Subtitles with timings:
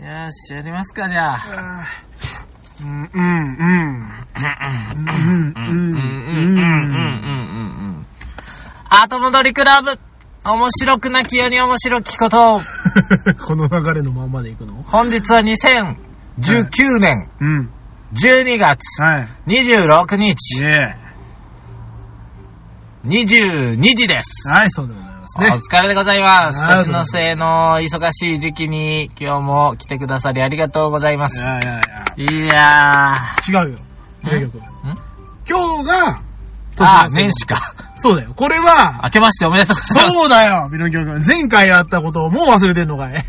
[0.00, 1.84] よし、やりますか、じゃあ。
[2.80, 4.10] うん、うん、うん。
[4.34, 4.46] う
[4.96, 6.64] ん、うん、うん、うん、うん、うん、うん、
[7.20, 8.06] うん。
[8.88, 9.98] 後戻りクラブ
[10.42, 12.60] 面白くなきように面白きことを。
[13.46, 14.82] この流れのまんまでいくの？
[14.86, 17.70] 本日は2019年うん。
[18.14, 19.28] 12月はい。
[19.46, 21.00] 26イ日ェー
[23.04, 24.48] 22時です。
[24.48, 25.60] はい、そうでございますおね。
[25.70, 26.60] 疲れでございます。
[26.60, 31.40] 年のござい末の忙しい時期に今日も来てくださりありがとうございまいす。
[31.40, 31.80] やいやいや。
[32.16, 33.66] いやー。
[33.66, 33.78] 違うよ。
[34.22, 34.58] 名曲。
[34.58, 34.60] ん？
[35.48, 36.08] 今日が、
[36.78, 37.74] あー、年年始か。
[37.96, 38.32] そうだよ。
[38.34, 40.16] これは、明けましておめでとうございます。
[40.16, 41.22] そうだよ、ビノキオ君。
[41.26, 43.24] 前回やったことをもう忘れてんのかい？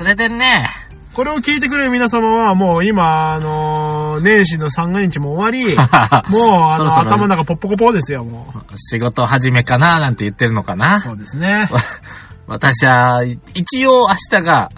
[0.00, 0.68] 忘れてんね。
[1.14, 10.76] これを聞いてくれる皆様は、もう今、あのー年始の三が日も終わり、 もう、あの、そろそろ頭の中ポッポコポですよ、も仕事始めかななんて言ってるのかう。
[10.76, 11.00] な。
[11.00, 11.68] そうですね。
[12.46, 14.68] 私は、い一応明日が、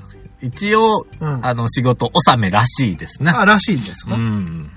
[0.41, 3.33] 一応、うんあの、仕事納めらしいですね。
[3.33, 4.71] あ、らしいんですうか、ん。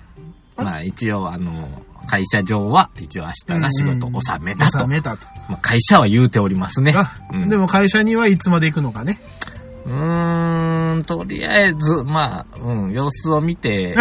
[0.57, 1.51] まあ一応、あの、
[2.07, 4.79] 会社上は、一応明日が仕事納めだと。
[4.79, 5.27] 収めたと。
[5.47, 6.93] まあ、会社は言うておりますね。
[6.95, 9.19] あうんでも会社にはいつまで行くのかね。
[9.89, 13.95] うーん、とりあえず、まあ、うん、様子を見て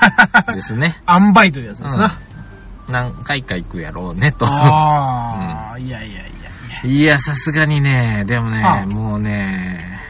[0.54, 0.96] ですね。
[1.08, 2.18] 塩梅というやつですな。
[2.88, 4.46] 何回か行くやろうね、と。
[4.46, 6.30] ああ、いやいやいやい
[6.84, 6.90] や。
[6.90, 10.00] いや、さすがにね、でもねあ、もうね、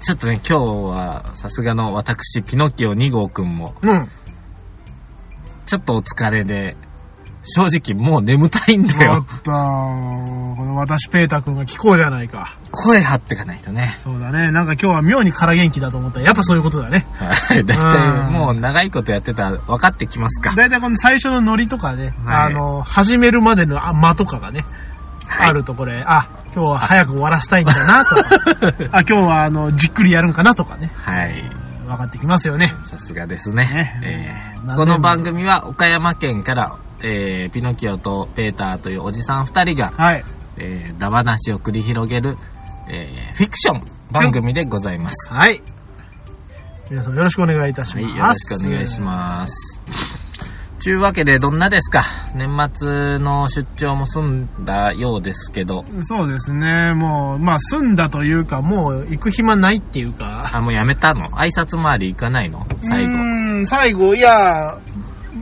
[0.00, 4.08] ちょっとね、今日は、さすがの私、ピノキオ2号くんも、うん。
[5.66, 6.76] ちょっとお疲れで、
[7.50, 9.40] 正直もう眠たいんだおよっ。
[9.42, 12.56] と、この私ペータ君が聞こうじゃないか。
[12.70, 13.94] 声張ってかないとね。
[13.98, 14.50] そうだね。
[14.50, 17.06] なんか今日は妙に空元気だと思ったら、やっぱそういうことだね。
[17.14, 17.64] はい。
[17.64, 20.54] だいたうんいもう長いことやってたら分かってきますか。
[20.54, 24.64] だいたいこの最初のノリとかね、はいあの、始めるまでのあ間とかがね、
[25.26, 28.28] はいあるとこれ、あ、今日は早く終わらせたいんだなとか、
[28.98, 31.50] あ、今日はあの、じっくりやるんかなとかね、はい。
[31.86, 32.74] 分かってきますよね。
[32.84, 33.64] さすがですね。
[33.64, 40.24] ねえーこの番組は岡山県から、えーピノキオとペーターというおじさん二人が、はい。
[40.56, 42.36] えー、ダ話を繰り広げる、
[42.88, 45.32] えーフィクション番組でございます。
[45.32, 45.62] はい。
[46.90, 48.52] 皆さんよろしくお願いいたしはい、ます。
[48.52, 49.80] よろしくお願いします。
[50.80, 52.00] ちゅうわけで、どんなですか？
[52.34, 56.04] 年末の出張も済んだようですけど、す。
[56.04, 56.94] そうですね。
[56.94, 60.50] もう、まあ、済んだというか、もう行く暇ないっていうか。
[60.52, 61.26] あ、もうやめたの？
[61.36, 62.66] 挨拶回り行かないの？
[62.82, 63.12] 最後。
[63.12, 64.80] うーん、最後、いや、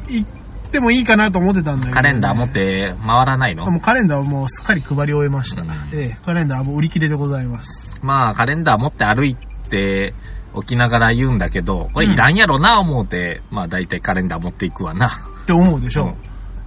[0.08, 0.26] 行
[0.68, 3.64] ってもいいかなと思ってたんだけど、カレンダー持って回らないの？
[3.70, 5.62] もうカレンダーはもうすっかり配り終えました。
[5.62, 7.98] うんええ、カレンダーはもう売り切れでございます。
[8.02, 9.34] まあ、カレンダー持って歩い
[9.70, 10.14] て
[10.54, 15.08] おきながら言うんだけど、これいらんやろな思うて、まあ大体カレンダー持っていくわな。
[15.42, 16.04] って思うでしょ？
[16.04, 16.14] うん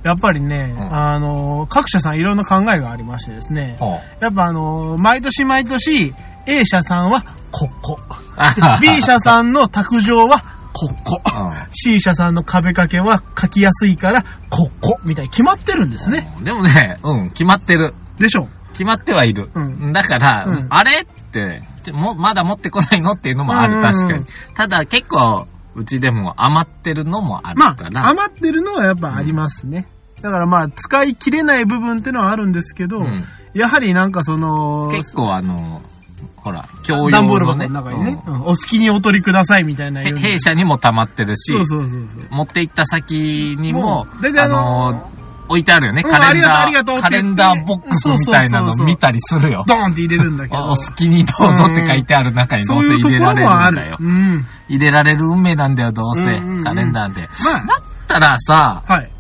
[0.04, 3.78] やっぱりね、うんあの、各社さんいろんな考えがありましてですね。
[4.20, 6.16] やっぱあの、毎年毎年、
[6.48, 8.00] A 社さんはここ。
[8.82, 11.22] B 社さんの卓上はここ。
[11.26, 15.00] うん C 社さんの壁掛けは書きやすいから、ここ。
[15.04, 16.34] みたいに決まってるんですね。
[16.44, 17.94] でもね、うん、決まってる。
[18.18, 19.50] でしょ決まってはいる。
[19.54, 24.26] うんだから、うんあれって、ちょもまだ持ってこないのっていうのもある、うん確かに。
[24.56, 28.06] ただ結構、うちでも余ってるのもあるまから。
[28.06, 29.88] あ、余ってるのはやっぱありますね。
[30.22, 33.24] だからまあ、使い切れない部分っていうのはあるんですけど、うん
[33.54, 35.82] やはりなんかその、結構あの、
[36.44, 42.28] ほら、共用段ボールのね、箱の中にね、うんうんお好きにお取りくださいみたいな弊社にも溜まってるし、そうそうそうそう。
[42.32, 45.12] 持って行った先にも、う大体あのの
[45.48, 47.02] 置いてあるよね、うんカレンダー。
[47.02, 49.64] カレンダーボックスみたいなの見たりするよ。
[49.68, 50.64] ドーンって入れるんだけど。
[50.64, 53.98] おお好きにどうぞって書いてある中にどそううせ入れられるんだよ。。
[54.00, 54.46] うん。
[54.70, 56.22] 入れられる運命なんだよ、どうせ。
[56.22, 57.22] うんうんうんカレンダーで。
[57.22, 59.12] まあ、だったらさ、はい。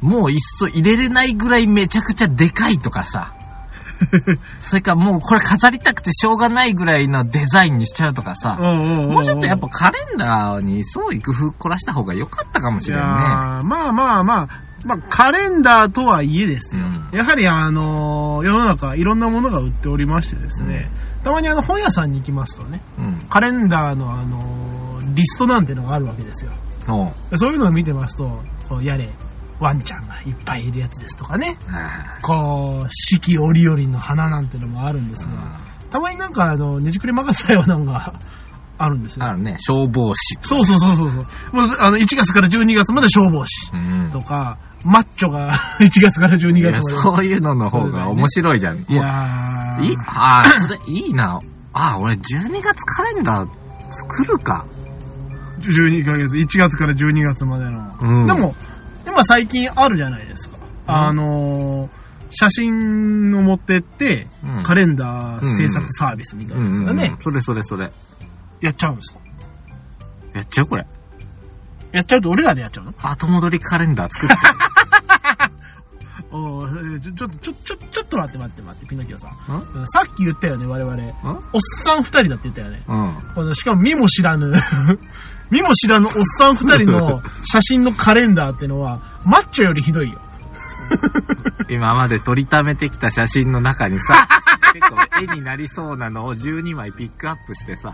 [0.00, 3.32] もういっそ入れれないぐらいめちゃくちゃでかいとかさ。
[4.60, 8.56] それかもうこれ飾りたくてしょうがないぐらいのデザインにしちゃうとかさ。
[8.60, 13.04] ももうちょっとやっぱカレンダーに創意工夫凝らした方が良かったかもしれんね。
[13.04, 14.48] ーまあまあまあ、
[14.84, 16.84] まあ、カレンダーとはいえですよ。
[16.84, 20.90] うんやはりあのー世の中いろんなものが売っておりましてですね、
[21.22, 23.26] たまにあの本屋さんに行きますとね、うん。
[23.28, 26.50] カレンダーのあのーリストなんてのがあるわけですよ。
[27.34, 29.10] そういうのを見てますと、こうやれ、
[29.60, 35.58] ワンちゃんがいっぱいいるやつですとかね、あこう、四季折々の花なんてのもあるんですが、あ
[35.90, 38.14] たまになんかあの、ねじくり任せたようなのが
[38.76, 39.24] あるんですよ。
[39.26, 39.56] あるね。
[39.60, 40.36] 消防士。
[40.42, 41.56] そうそうそうそうそう。
[41.56, 43.78] もうあの、1月から12月まで消防士う
[44.08, 44.10] ん。
[44.10, 47.02] とか、マッチョが 1月から12いや月まで。
[47.02, 48.78] そういうのの方が面白いじゃん。
[48.78, 51.38] いやーいいああ、それいいな。
[51.72, 53.48] ああ、俺12月カレンダー
[53.90, 54.64] 作るか。
[55.60, 57.94] 12ヶ月、1月から12月までの。
[58.00, 58.26] うん。
[58.26, 58.54] で、も、
[59.14, 60.58] 今最近あるじゃないですか。
[60.58, 60.64] うん
[60.94, 62.04] あのー
[62.36, 67.92] 写真を持ってって、うんカレンダー制作サービスみたいうんうん、なやつがね、それそれそれ。
[68.60, 69.20] やっちゃうんですか
[70.34, 70.84] やっちゃうこれ。
[71.92, 72.94] やっちゃうと俺らでやっちゃうの？
[73.00, 74.34] 後戻りカレンダー作って。
[76.32, 79.30] おーちょ、ちょっと、ちょ、ちょ、ちょっと待って待って待って、ピノキオさん。
[79.52, 79.86] んうん？
[79.86, 80.96] さっき言ったよね、我々。
[80.96, 81.00] ん？
[81.52, 82.82] おっさん二人だって言ったよね。
[83.36, 83.54] うん。
[83.54, 84.52] しかも見も知らぬ、
[85.50, 90.20] 見も知らぬおっさん二人の 写真のカレンダーってのは、マッチョよりひどいよ。
[91.68, 94.28] 今まで撮りためてきた写真の中にさ、
[94.72, 97.92] 結構絵になりそうなのを12枚ピックアップしてさ、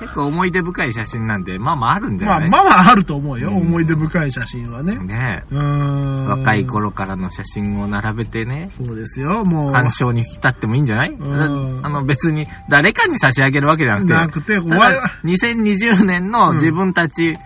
[0.00, 2.50] 結構思い出深い写真なんで、まあまああるんじゃまあ、ない？
[2.50, 3.48] まあまああると思うよ。
[3.50, 4.96] うん思い出深い写真はね。
[4.98, 6.26] ねうーん。
[6.26, 6.66] 若い。
[6.66, 9.72] 頃からの写真を並べてね、そうですよ、もう。
[9.72, 11.10] 鑑賞に浸ってもいいんじゃない？
[11.10, 17.36] うんあの別に誰かに差し上げるわけじゃなくて、なくて、た我だ2020年の自分たち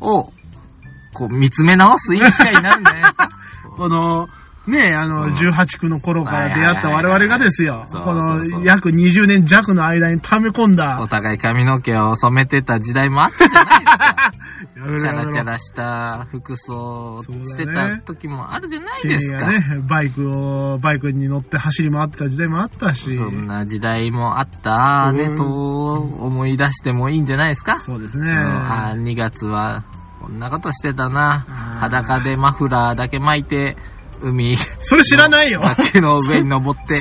[0.00, 0.24] を
[1.14, 3.02] こう見つめ直すいい機会になるんじゃない？
[3.02, 3.28] ですか
[3.76, 4.28] この、
[4.66, 7.84] ねあの、うん18区の頃から出会った我々がですよ。
[7.90, 11.06] この、約20年弱の間に溜め込んだお。
[11.06, 14.30] 互い髪の毛を染めてた時代もあったじゃないですか。
[14.76, 19.46] チャラチャラした服装をしてた時もあるじゃない君ですか。
[19.46, 23.14] がね、バイクを、バイクに乗って走り回ってた時代もあったし。
[23.14, 27.76] そんな時代もあったね、うんと思い出してもいいんじゃないですか。
[27.76, 28.26] そうですね。
[28.26, 29.84] うんあー2月は
[30.20, 31.44] こんなことしてたな。
[31.80, 33.76] 裸でマフラーだけ巻いて、
[34.22, 35.60] 海、それ知らないよ。
[35.60, 36.98] 崖の上に登って、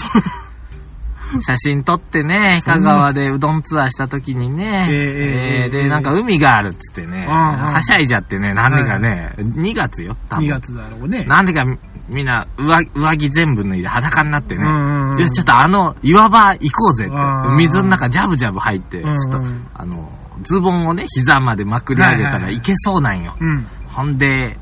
[1.41, 5.85] 写真撮ってね、香川でうどんツアーした時にね、えええええーで、え。
[5.85, 7.73] えなんか海があるっつってね、うんうん。
[7.73, 10.45] はしゃいじゃってね、なんでかね、2月よ、多分。
[10.45, 11.23] 2月だろうね。
[11.25, 11.77] なんでかみ
[12.07, 15.19] みんな上上着全部脱いで裸になってね、うんうんうん。
[15.19, 17.15] よし、ちょっとあの岩場行こうぜって。
[17.15, 20.11] う、ん水の中ジャブジャブ入って、ちょっとうんうん、あの、
[20.43, 22.53] ズボンをね、膝までまくり上げたはいはいはい。
[22.53, 23.35] らいけそうなんよ。
[23.39, 23.65] うん。
[23.87, 24.57] ほんで、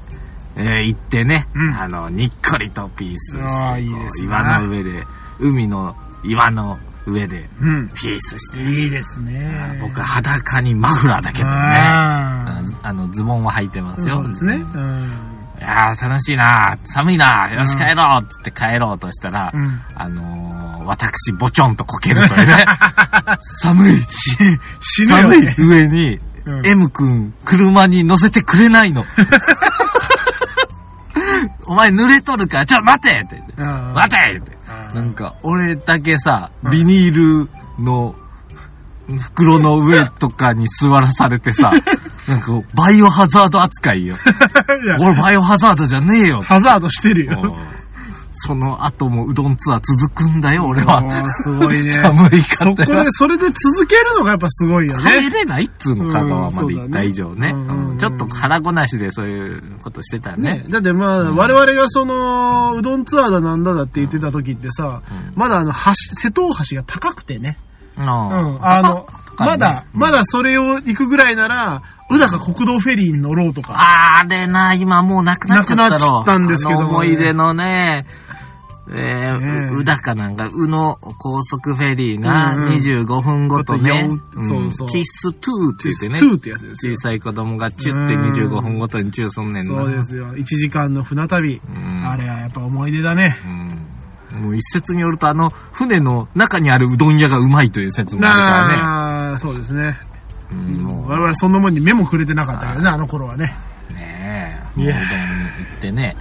[0.56, 5.04] えー行ってね、うんあの、にっこりとピースして、いいね岩の上で、
[5.40, 7.90] 海の岩の上でうん。
[7.90, 9.80] ピースして、いいですね。
[9.82, 14.16] 僕は裸にマフラーだけどね、あの、ズボンは履いてまーすよ。
[14.16, 14.56] そうですね。
[14.56, 15.02] うん。
[15.60, 19.82] いやー、楽しいな寒いなよし、うん帰ろうっつって帰ろうとしたら、うん。
[19.96, 22.66] あのー、私、ぼちょんとこけるというね。
[23.60, 23.98] 寒い。
[24.80, 25.56] 死ぬよ寒いね。
[25.58, 29.06] 上に、うん M 君、車に乗せてくれないの。
[31.66, 33.54] お前濡れとるから、ちょ、待てって言って。
[33.58, 34.58] うん待てって。
[34.92, 37.50] うんなんか、俺だけさ、うんビニール
[37.80, 38.16] の
[39.34, 41.72] 袋の上とかに座らされてさ、
[42.28, 44.16] なんかバイオハザード扱いよ。
[45.00, 46.42] 俺バイオハザードじゃねえよ。
[46.42, 47.58] ハザードしてるよ。
[48.34, 51.02] その後もうどんツアー続くんだよ、俺は。
[51.32, 51.92] すごいね。
[52.04, 55.20] 寒いそこかったよで、それで続けるのがやっぱすごいよね。
[55.20, 57.52] 帰れないっつうの、香川まで行った以上ね。
[57.54, 60.66] うんそうだねうんちょっと腹ごなしでそういうことしてたねね。。
[60.70, 67.58] だってまあ、うん我々がその、うどんツアーだなんだだって言ってた時ってさ、うんまだあの、橋、瀬戸大橋が高くてね。
[67.98, 68.04] うん。
[68.04, 68.10] うん。
[68.66, 69.08] あの、
[69.38, 71.82] まだ、うんまだそれを行くぐらいなら、
[72.16, 73.76] 宇高国道フェリーに乗ろうとか。
[73.78, 75.90] あれな、今もうなくなっちゃったろ。
[75.90, 78.06] なくなっちゃったんですけどもね思い出のね、
[78.90, 87.02] えねー、うだかなんか、うの高速フェリーな、うんうん25分ごとねうんそうそうキストゥーって言ってね、2ってやつですよ小。
[87.10, 89.64] さい子供がチュってうん25分ごとにチューすんねんな。
[89.64, 90.28] そうですよ。
[90.34, 91.62] 1時間の船旅。
[91.66, 93.38] うんあれはやっぱ思い出だね。
[93.46, 94.44] うん。
[94.44, 98.78] もう一説によると、あの、船の中にあるうどん屋がうまいという説もあるからね。
[98.78, 99.98] なあ、そうですね。
[100.54, 103.56] うん、もう我々そんなもんに目もくれてなかったけどね、あの頃はね。
[103.94, 105.04] ねえ、もうどん行
[105.78, 106.16] ってね、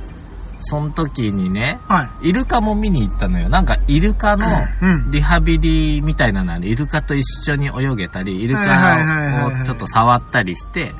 [0.62, 2.29] その時にね、はい。
[2.29, 3.49] イルカも見に行ったのよ。
[3.49, 4.47] なんか、イルカの
[4.81, 5.11] うん。
[5.11, 6.69] リハビリみたいなのある。
[6.69, 10.93] イルカと一緒に泳げたり、イルカをちょっと触ったりして。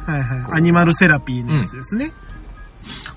[0.53, 2.11] アニマルセラピーのやつですね。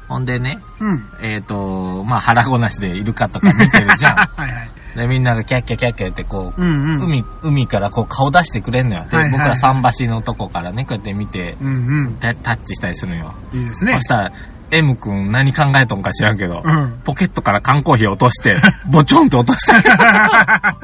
[0.08, 1.08] ほんでね、うん。
[1.22, 4.16] えっ、と、まあ腹ごなしでイルカとか見てるじゃん。
[4.40, 4.70] はいはい。
[4.96, 7.02] で、みんながキャッキャキャッキャってこう、うんうん。
[7.04, 9.06] 海、海からこう顔出してくれんのよ。
[9.10, 12.18] で、はいはい僕ら桟橋のとこからね、こうやって見て、うんうん。
[12.20, 13.34] タタッチしたりするのよ。
[13.54, 14.00] いいですねそ。
[14.00, 14.32] したら、
[14.72, 17.00] M 君何考えとんか知らんけど、うん。
[17.04, 18.56] ポケットから缶コーヒー落として、
[18.92, 19.78] ボチョンって落とした。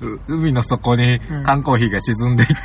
[0.00, 2.56] う海の底に缶コーヒーが沈んでいって、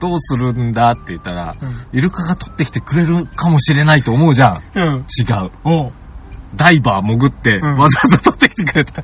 [0.00, 1.54] どうするんだって言ったら、
[1.92, 4.62] イルカが取ってきてくれるかもしれないと思うじゃん。
[4.74, 5.04] うん。
[5.18, 5.92] 違う。
[6.54, 9.02] ダイバー潜って、うんわざわざ取ってきてくれた。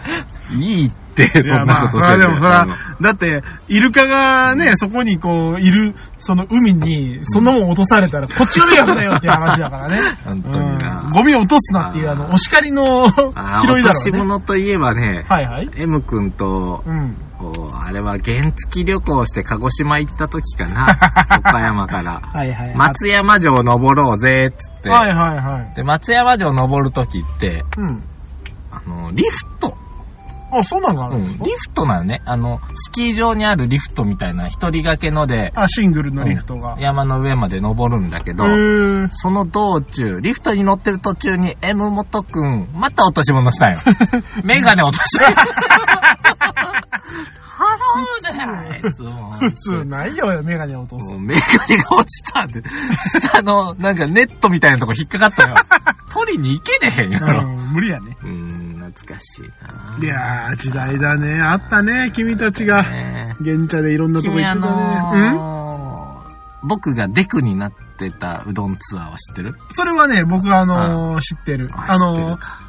[0.54, 2.66] いいって、そんなまあ、ことせんそれはでも、それは
[2.98, 9.98] うん、だって、イルカがね、そこにこう、いる、その海に、そんなもん落とされたら、こっちの迷惑だよっていう話だからね。
[10.24, 11.10] 本当になうん。
[11.10, 14.34] ゴミを落とすなっていう、あの、お叱りの拾い落としだろうね。
[14.34, 15.70] 物といえばね、はいはい。
[15.76, 17.16] M 君と、うん。
[17.42, 20.86] こうあれは原付旅行して鹿児島行った時かな。
[21.44, 22.20] 岡山から。
[22.20, 22.76] はいはい。
[22.76, 24.90] 松山城登ろうぜ、っつって。
[24.90, 25.74] はいはいはい。
[25.74, 28.02] で、松山城登る時って、うん。
[28.70, 29.76] あの、リフト
[30.52, 31.38] あ、そんなんがあうん。
[31.38, 32.20] リフトなのね。
[32.26, 36.76] あの、スキー場にあるリフトみたいな一人掛けので、あ、シングルのリフトが。
[36.78, 43.78] 山の上まで登るんだけど、へーその道中、リフトに乗ってる途中に M 元くん、また落とし物したんよ。
[44.44, 45.32] メガネ落とした。
[47.62, 51.18] 頼むで、あいつも普通ないよ、メガネ落とすも。
[51.18, 52.62] うメガネが落ちたって。
[53.20, 55.54] 下の、なんかネットみたいなとこ引っかかったよ。
[56.12, 57.48] 取りに行けねえへんやろ。
[57.48, 58.16] うん、無理やね。
[58.22, 58.61] うーん、
[58.92, 59.42] 懐かしい
[60.00, 60.04] な。
[60.04, 61.40] いやー、時代だね。
[61.40, 62.82] あったね、君たちが。
[62.90, 64.66] ね現茶でいろんなとこ行ってた
[65.16, 65.30] ね。
[65.32, 66.32] のー
[66.64, 69.48] 僕がデクになってたうどんツアーは知ってる？
[69.50, 71.68] うんそれはね、僕はあのー知ってる。
[71.74, 72.60] あのー、か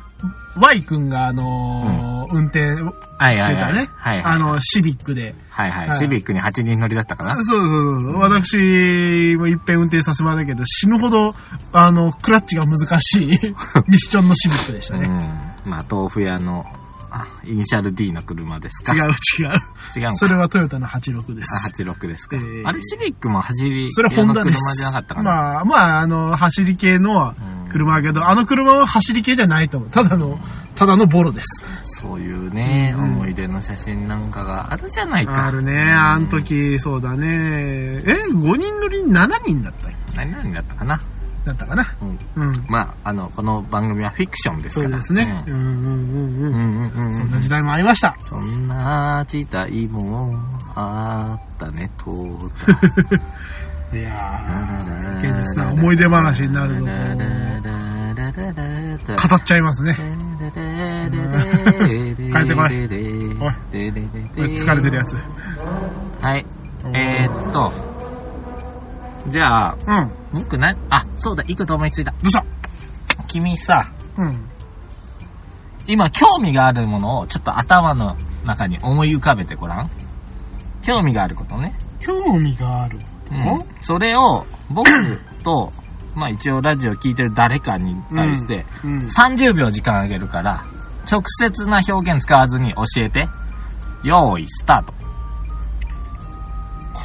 [0.60, 3.38] Y 君があのー運転はいはいはい。
[3.39, 3.89] してたね。
[3.96, 4.36] はいはい。
[4.36, 5.36] あの、シビックで。
[5.51, 5.89] はいはい。
[5.89, 7.36] はいシビックに8人乗りだったかな？
[7.36, 8.18] そうそうそう。
[8.18, 11.36] 私もいっぺん運転させてもらったけど、死ぬほど、
[11.74, 15.06] あの、クラッチが難しい ミッションのシビックでしたね。
[15.08, 15.52] うん。
[15.65, 16.65] まあ、豆腐屋の、
[17.15, 18.93] あ、イニシャル D の車ですか？
[18.96, 19.12] 違う違う。
[20.03, 21.84] 違うそれはトヨタの86であ、す。
[21.84, 22.38] 86ですか。
[22.38, 24.60] えーあれ、シビックも走りそれホンダです。
[24.60, 25.32] 車じゃなかったかな？
[25.32, 29.89] まあ、まあ、あの、走り系のうん車だけど、あの車は走り系じゃないと思う。
[29.89, 30.38] ただの、
[30.75, 31.48] ただのボロです。
[31.84, 35.48] そういうね、うん思い出の写真なんかがあるじゃないか。
[35.48, 35.74] あるね。
[35.91, 37.27] あの時、そうだね。
[37.27, 38.01] え、
[38.32, 41.00] 5人乗り7人だった何々だったかな。
[41.45, 41.83] だったかな。
[42.01, 42.17] うん。
[42.35, 42.65] うん。
[42.69, 44.89] まあ、あの、この番組はフィクションですから。
[44.89, 45.43] そうですね。
[45.47, 45.73] うんうんうんうん。
[45.77, 45.93] うん。
[45.93, 45.97] う
[46.50, 46.53] ん
[46.91, 47.13] うんうん。
[47.13, 48.15] そんな時代もありました。
[48.19, 50.33] そんな時代も
[50.75, 52.12] あったね、と。
[53.93, 56.88] いやー、現実な思い出話になるのを
[58.15, 58.21] 語
[59.35, 59.93] っちゃいますね。
[59.93, 60.05] 帰っ
[60.41, 60.50] て
[62.55, 62.69] こいお
[64.45, 65.15] い疲れてるやつ。
[66.21, 66.45] はい。
[66.95, 67.71] えー、っと、
[69.27, 69.94] じゃあ、う
[70.38, 70.42] ん。
[70.42, 72.12] 僕な、あ、そうだ、いいこと思いついた。
[72.12, 72.44] どうした
[73.27, 74.50] 君さ、うん。
[75.88, 78.15] 今興味があるものをちょっと頭の
[78.46, 79.89] 中に思い浮かべてごらん。
[80.82, 81.74] 興味があることね。
[82.00, 83.00] 興味がある。
[83.32, 83.62] うん。
[83.82, 84.89] それを僕
[85.44, 85.72] と、
[86.15, 88.98] まあ一応ラジオ聞いてる誰かに対して、うん。
[89.00, 90.63] 30秒時間あげるから、
[91.10, 93.27] 直接な表現使わずに教えて。
[94.03, 94.94] 用意、スタート。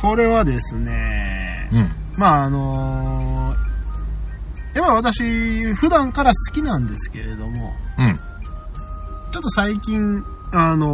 [0.01, 2.08] これはですね、うん。
[2.19, 8.15] まああのー、やっぱ私、普段から好きなんですけれども、うん。
[8.15, 10.87] ちょっと最近、あの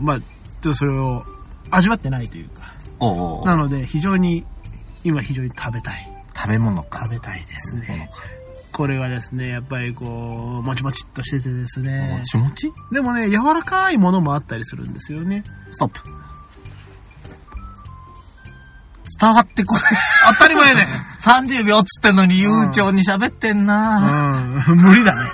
[0.00, 0.26] まあ、ちょっ
[0.62, 1.22] とそれを
[1.70, 4.46] 味わってないというか、おうおうなので非常に、
[5.04, 6.12] 今非常に食べたい。
[6.34, 7.00] 食べ物か。
[7.04, 8.10] 食べたいですね。
[8.72, 11.88] これはですね、やっぱりこう、もちもちっとしててですか。
[11.88, 12.24] ねも。
[12.24, 12.72] ちもち？
[12.92, 15.42] でもね、柔らかいものもあったりするんですよね。
[15.70, 16.00] ストップ。
[19.20, 19.82] 伝わってこない。
[20.32, 20.86] 当たり前ね。
[21.20, 25.30] 30秒っつってんのに悠長に喋ってんな、うん、無理だね。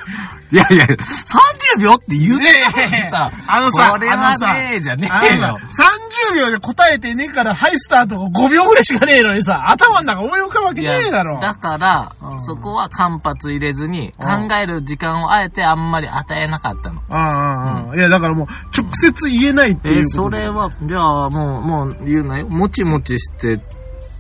[0.53, 5.85] いやいや、30秒って言ってたのにさ、あのさ、これはねえじゃねあえよのさ。
[6.33, 11.39] 30秒で答えてねえから、ハイスタートが5秒ぐらいしかねえのにさ、頭の中思い浮かぶわけねえだろ。
[11.41, 17.01] だからう、んそこは間髪入れずに、うん考える時間をあえてあんまり与えなかったの。
[17.11, 18.47] ああ、ああ、いや、だからもう、
[18.77, 20.05] 直接言えないっていうえ。
[20.05, 22.49] それは、じゃあもう、もう言うなよ。
[22.49, 23.57] もちもちして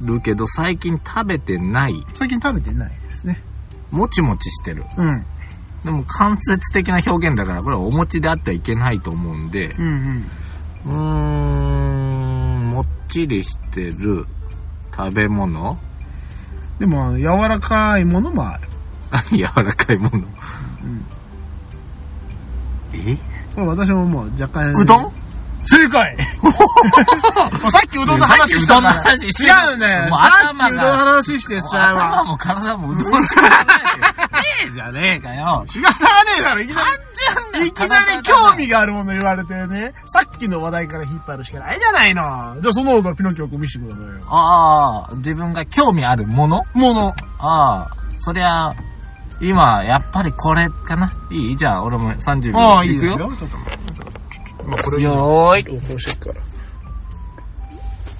[0.02, 2.04] るけど、最近食べてない。
[2.14, 3.42] 最近食べてないですね。
[3.90, 4.84] もちもちしてる。
[4.96, 5.26] うん。
[5.84, 10.24] でも間接的な表現だから、これはお餅であってはいけないと思うんで、うん
[10.86, 12.68] うん。
[12.68, 14.26] ん、もっちりしてる
[14.96, 15.78] 食べ物
[16.78, 18.68] でも、柔らかいものもある。
[19.30, 20.18] 柔らかいもの。
[20.18, 20.26] うん。
[22.94, 23.16] え？
[23.54, 24.72] これ私ももう若干。
[24.72, 25.12] うどん？
[25.66, 26.16] 正解
[27.70, 29.12] さっきうどんの話したから。
[29.14, 30.10] 違うんだよ。
[30.10, 33.56] もうさっきうどんの話してさ、頭も体もうどんじゃないよ。
[34.64, 35.64] ねえじゃねえかよ。
[35.74, 35.96] 違わね
[36.38, 36.92] えだろ、いきな単り。
[37.14, 42.22] 純だいきなり興味があるもの言われてね、さっきの話題から引っ張るしかないじゃないの。
[42.60, 44.20] じゃあその方がピノキオ君見せてくださいよ。
[44.28, 46.62] ああ、自分が興味あるもの？
[46.74, 47.14] もの。
[47.38, 48.72] ああ、そりゃ、
[49.40, 51.56] 今、やっぱりこれかないい？
[51.56, 52.58] じゃあ、俺も30秒。
[52.58, 53.18] ああ、いいですよ。
[53.18, 54.64] ちょっと待って。
[54.64, 55.64] まあ、これよーい。
[55.64, 56.44] こうしてっから。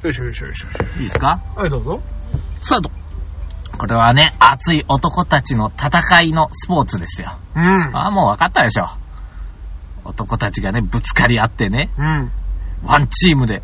[0.02, 0.68] よいしょよいしょよいしょ。
[0.98, 1.40] いいですか？
[1.56, 2.02] はい、どうぞ。
[2.60, 2.90] スタート。
[3.78, 7.38] これはね、熱い男たちの戦いのスポーツですよ。
[7.54, 7.96] うん。
[7.96, 8.86] ああ、もう分かったでしょ。
[10.04, 12.30] 男たちがね、ぶつかり合ってね、うん。
[12.84, 13.62] ワンチームで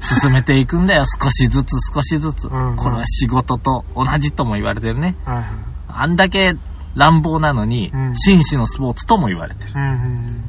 [0.00, 1.04] 進めていくんだよ。
[1.22, 2.48] 少しずつ少しずつ。
[2.48, 5.16] うんうんこれは仕事と同じとも言われてるね。
[5.24, 5.46] はいはい。
[5.88, 6.54] あんだけ
[6.94, 9.72] 乱暴なのに、うん紳士のスポーツとも言われてる。
[9.74, 10.44] うん。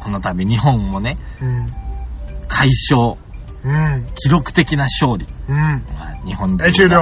[0.00, 1.66] この度日本もね、うん。
[2.48, 3.16] 快勝、
[3.64, 4.06] うん。
[4.14, 5.26] 記録的な勝利。
[5.48, 5.84] うん。
[6.18, 6.64] まあ日本人が。
[6.64, 6.98] はい、終了。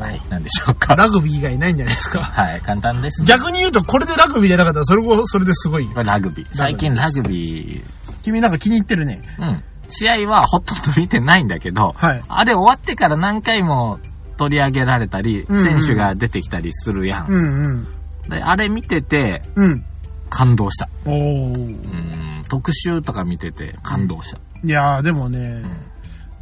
[0.00, 0.94] はい、なんでしょうか。
[0.94, 2.22] ラグビー以外ないんじゃないですか。
[2.24, 3.26] はい、簡単ですね。
[3.26, 6.46] 逆に言うと、これでラグビーじゃなかったら、それも、それですごいラグビー。
[6.52, 9.20] 最近ラグビー、君なんか気に入ってるね。
[9.38, 9.62] うん。
[9.88, 12.22] 試合はほとんど見てないんだけど、はい。
[12.28, 13.98] あれ終わってから何回も
[14.38, 17.26] 取り上げられたり、うんうん選手が出てきたりするやん。
[17.28, 17.88] うんうん。
[18.28, 19.84] であれ見ててうん。
[20.30, 20.88] 感動した。
[21.04, 21.54] おー。
[21.54, 24.38] うん、特集とか見てて感動した。
[24.64, 25.62] いやー、でもね、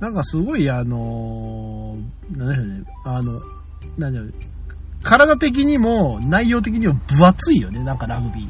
[0.03, 3.41] なんかすごい、あのー、なんだよね、あの、
[3.97, 4.33] なんだよね、
[5.05, 8.49] 体的にも内容的にも分厚いよね、なんかラグビー。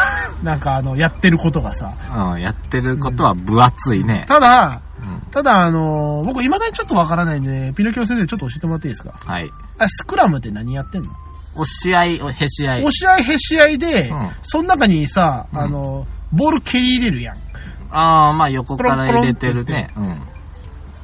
[0.42, 1.92] なんかあの、やってることがさ。
[2.32, 4.24] うん、やってることは分厚いね。
[4.26, 9.12] ただ、うんただあのー僕未だにちょっとわからないんで、ピノキオ先生ちょっと教えてもらっていいですか？
[9.26, 9.50] はい。
[9.78, 11.10] あ、スクラムって何やってんの？
[11.56, 12.90] 押し合い、へし合い押。
[12.90, 17.36] し合いへし合いで、うんその中にさ、うんあの、ボール蹴り入れるやん。
[17.90, 19.88] ああ、まあ横から入れてるね。
[19.96, 20.22] うん。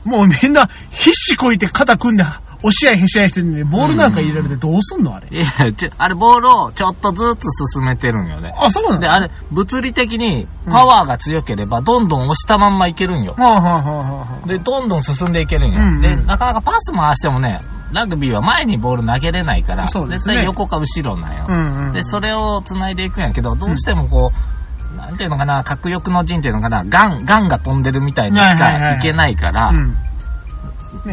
[0.05, 2.25] もうみんな必死こいて肩組んで
[2.63, 5.29] 押し合いへし合いしてるのに、ボールなんか入れられてどうすんのあれ？
[5.31, 8.55] いや、ちょあれボールをちょっとずつ進めてるんよね。
[8.57, 9.01] あ、そうなの？
[9.01, 13.35] で、あれ、物理的にパワーが強ければ、どんどん押したまんまいけるんよ。
[13.39, 15.81] はあ、はあはあはあ、で、どんどん進んでいけるんよ。
[15.81, 17.61] うんうんで、なかなかパス回してもね、
[17.93, 21.47] ラグビーは前にボール投げれないから、そうですね絶対横か後ろなんよ。
[21.49, 21.93] うんうん。
[21.93, 24.60] で、それを繋いでいくんやけど、どうしてもこう、
[24.97, 29.73] なんていうのかな、核翼の陣っていうのかな、ガン、ガンが飛んでるみたいにしかいけないから、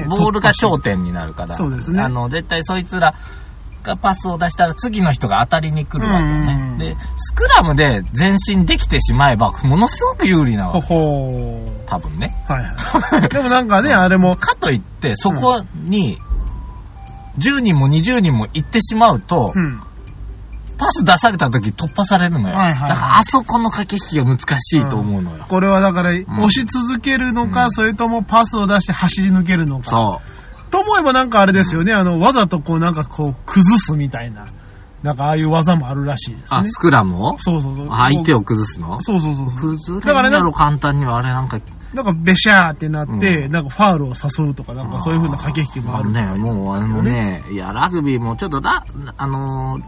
[0.10, 3.14] ボールが頂点になるから、そうですねあの、絶対そいつら
[3.88, 6.76] がパスを出したら次の人が当たりに来るわけよね。
[6.78, 10.82] で、スクラムで前進できてしまえば、ものすごく有利なほわ。
[10.82, 11.86] ほー。
[11.86, 12.36] 多分ね。
[12.48, 13.30] はいはい。
[13.30, 16.18] でもなんかね、 あれも、かといって、そこに、
[17.40, 19.82] 10人も20人も行ってしまうと、うん。
[20.78, 22.56] パス出された時突破されるのよ。
[22.56, 25.46] はいはいはいだからあそこの駆け引きが難しいと思うのよ。
[25.50, 29.90] これはだから、押し続けるのか、うんそれともパスを出して走り抜けるのか。
[29.90, 30.22] そ
[30.68, 30.72] う。
[30.72, 34.46] と思えばなんかあれですよね、あの、わざとこうなんかこう、崩すみたいな。
[35.04, 36.70] なんかああいう技もあるらしいですあ、ね。
[36.70, 37.38] スクラムを？
[37.40, 37.88] そうそうそう。
[37.90, 39.00] 相手を崩すの？
[39.02, 39.46] そうそうそう。
[39.52, 41.18] 崩れだからねるやろ、簡単には。
[41.18, 41.60] あれなんか、
[41.94, 46.12] なんかベシャーってなって、うんなんかファールを誘うとか、なんかそういう風な駆け引きもある。
[46.12, 48.84] ね、もうあのね、いや、ラグビーもちょっとラ、
[49.18, 49.88] あのー、フ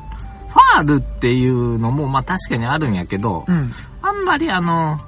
[0.54, 3.72] ァールっていうのも、まあ確かにあるんやけど、うん。
[4.02, 5.00] あんまりあの、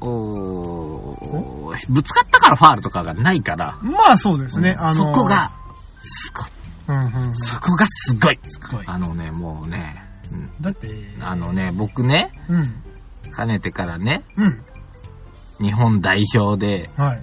[0.00, 4.76] おーぶつかったからファールとかがないから、まあそうですね。
[4.78, 5.24] あのそこ。
[5.24, 5.50] が、
[6.00, 6.46] すごい。
[6.86, 7.34] うんうんうん。
[7.36, 8.38] そこがすごい。
[8.42, 8.84] すごい。
[8.86, 10.88] あのね、もうね、うんだって、
[11.20, 13.32] あのね、僕ね、うん。
[13.32, 14.62] かねてからね、うん。
[15.60, 17.22] 日本代表で、はい。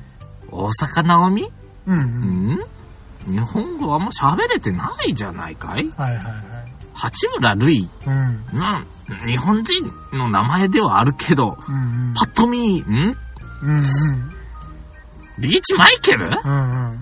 [0.50, 1.52] 大阪なおみ？
[1.88, 2.02] うんう。
[2.02, 2.60] うんん？
[3.28, 5.90] 日本語あんま喋れてないじゃないかい？
[5.98, 6.36] はいはいはい。
[6.94, 8.46] 八村塁、うん。
[8.54, 8.86] なん、
[9.26, 11.76] 日本人の名前ではあるけど、うん
[12.10, 12.14] うん。
[12.14, 12.84] パッと見、ん？
[12.84, 13.16] うん
[13.64, 13.82] うん。
[15.40, 16.30] リーチマイケル？
[16.44, 17.00] うん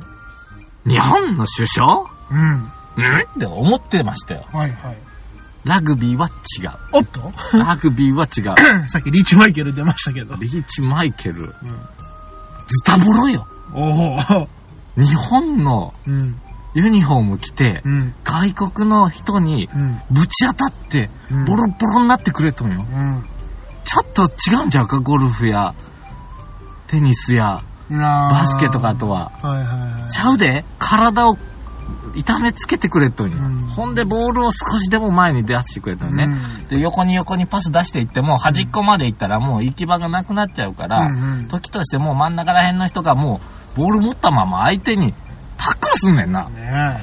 [0.86, 2.05] 日本の首相？
[2.32, 2.39] うん。
[2.39, 2.43] うん？
[2.51, 2.69] んっ
[3.39, 4.45] て思ってましたよ。
[4.53, 4.97] はいはい。
[5.65, 6.71] ラグビーは違う。
[6.93, 7.34] おっと？
[7.58, 8.41] ラグビーは違
[8.86, 8.88] う。
[8.89, 10.36] さっきリーチマイケル出ましたけど。
[10.36, 11.69] リーチマイケル、うん。
[12.67, 13.45] ズタボロよ。
[13.73, 14.49] おお。
[15.03, 16.39] 日本のうん。
[16.75, 18.13] ユニフォーム着て、うん。
[18.23, 20.01] 外国の人にうん。
[20.12, 22.85] ぶち当たって、うんボロボロになってくれとんよ。
[22.88, 23.25] うん。
[23.83, 24.99] ちょっと違うんちゃうか？
[24.99, 25.73] ゴルフや、
[26.85, 29.31] テニスや、ババスケとかとは。
[29.41, 30.12] はいはいはい。
[30.12, 31.38] ちゃうで体を
[32.15, 33.38] 痛めつけてくれとんよ。
[33.38, 36.28] うんほんでボールを少しでも前に出してくれとんね。
[36.69, 43.39] で、横に横にパス出していっても、端っこまで行ったらもう行き場がなくなっちゃうから、うんうん時としてもう真ん中ら辺の人がも
[43.75, 45.13] う、ボール持ったまま相手に
[45.58, 46.49] タックルすんねんな。
[46.49, 46.99] ね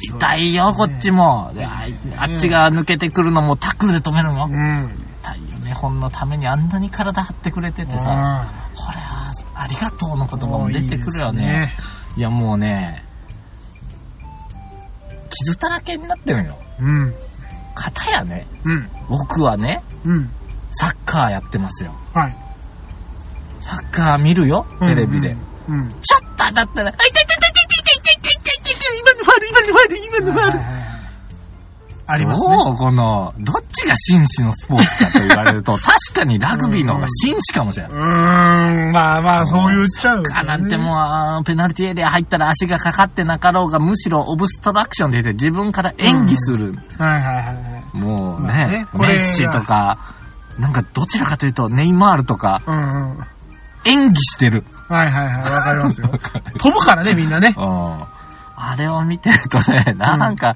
[0.00, 1.50] 痛いよ、こっちも。
[1.54, 4.44] であいあっちが抜けてくるのもタックルで止めるのえ。
[4.44, 5.06] うん。
[5.22, 11.72] 痛いよね、ほんのためにあんなに体張ってくれててさ、あこれはありがとうのー言葉も出てくるよね。
[12.16, 13.04] いや、もうね、
[15.40, 16.58] 傷だらけになってるよ。
[16.80, 17.14] うん。
[17.74, 18.90] 片やね、うん。
[19.08, 20.30] 僕はね、うん。
[20.70, 21.94] サッカーやってますよ。
[22.14, 22.36] はい。
[23.60, 25.36] サッカー見るよ、テレビで。
[25.68, 25.88] うん。
[25.88, 30.89] ちょっと当たったら、あ、痛い痛い痛い痛い痛い痛い痛い痛い痛い今のファール、今のファール、今のファール。
[32.10, 32.56] ありますね。
[32.56, 32.76] もう？
[32.76, 37.98] この、どっちが紳士のスポーツかと言われると、 確かにラグビーの方が紳士かもしれない。
[37.98, 46.76] うーん、まあまあ、そう言っちゃう、かなんてもうペナルティエリア入ったら足がかかってなかろうが、むしろオブストラクションで言って自分から演技する。
[46.98, 47.52] はいはいはいは
[47.94, 47.96] い。
[47.96, 49.98] もうねまあね、メッシとか、
[50.58, 53.18] なんかどちらかというと、ネイマールとか、うんうん。
[53.84, 54.64] 演技してる。
[54.88, 56.08] はいはいはい、わかりますよ。
[56.58, 57.54] 飛ぶからね、みんなね。
[57.56, 58.04] うん。
[58.62, 60.54] あれを見てるとね、なんか、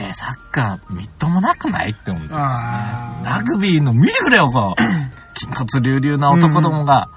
[0.00, 4.82] えー、サッカー、みっともなくないって思うんだよねラグビーの見てくれよ、こう。
[5.38, 7.08] 筋骨隆々な男どもが、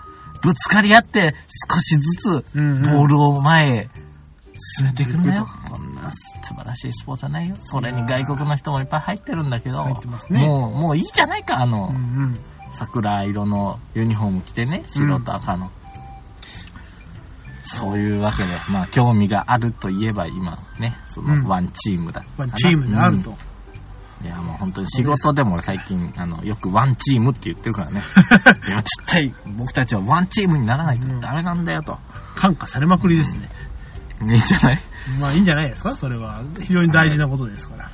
[0.41, 1.35] ぶつかり合って
[1.71, 3.89] 少しずつボうんうんールを前へ
[4.77, 5.47] 進めていくんだよ。
[5.69, 7.55] こんな素晴らしいスポーツはないよ。
[7.59, 9.85] それに外国の人もいっぱい入ってるんだけど、
[10.29, 12.35] ねもう、もういいじゃないか、あの、うんうん。
[12.71, 15.71] 桜色のユニフォーム着てね、白と赤の。
[17.65, 23.31] そういうわけで、まあ、興味があるといえば今ね、そうんのワンチームだったかな、まあ、チームであると。
[23.31, 23.35] うん
[24.23, 28.01] いや、もう本当に仕事でも最近、あの、よくワンチームって言ってるからね。
[28.65, 31.99] いや、ちっちゃい僕たちはワンチームにならないとダメなんだよと。
[32.33, 33.49] 感化されまくりですね。
[34.21, 34.81] いいんじゃない？
[35.19, 35.95] まあいいんじゃないですか？
[35.95, 36.41] それは。
[36.61, 37.91] 非常に大事なことですから。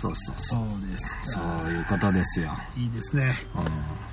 [0.00, 0.68] そうそうそう。
[0.68, 1.24] そうですか。
[1.24, 2.56] そういうことですよ。
[2.76, 3.34] いいですね。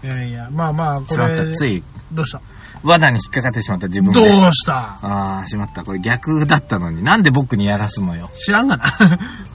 [0.04, 0.10] うん。
[0.10, 2.42] いやいや、まあまあ、これた、、つい、どうした
[2.84, 4.28] 罠に引っかかってしまった自分どで。
[4.28, 4.74] うした？
[5.02, 5.84] ああ、しまった。
[5.84, 7.04] これ逆だったのに。
[7.04, 8.32] なんで僕にやらすのよ？
[8.36, 8.86] 知らんがな。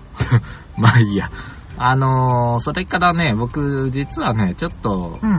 [0.79, 1.31] まあいいや。
[1.77, 5.31] あのー、それからね、僕、実はね、ちょっと、うん。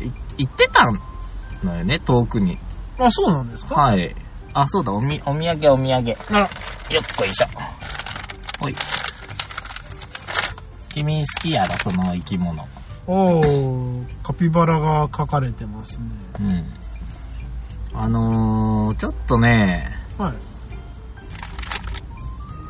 [0.00, 0.86] い行ってた
[1.64, 2.58] のよね、遠くに。
[2.98, 3.74] あ、そうなんですか？
[3.76, 4.16] はい。
[4.54, 6.08] あ、そうだ、おみ、お土産お土産。
[6.10, 6.48] よあら、っ
[7.16, 7.46] こいしょ。
[8.60, 8.74] ほい。
[10.90, 12.68] 君好きやろ、その生き物。
[13.06, 16.04] おー、カピバラが描かれてますね。
[16.38, 16.64] うん。
[17.92, 20.34] あのー、ちょっとね、はい。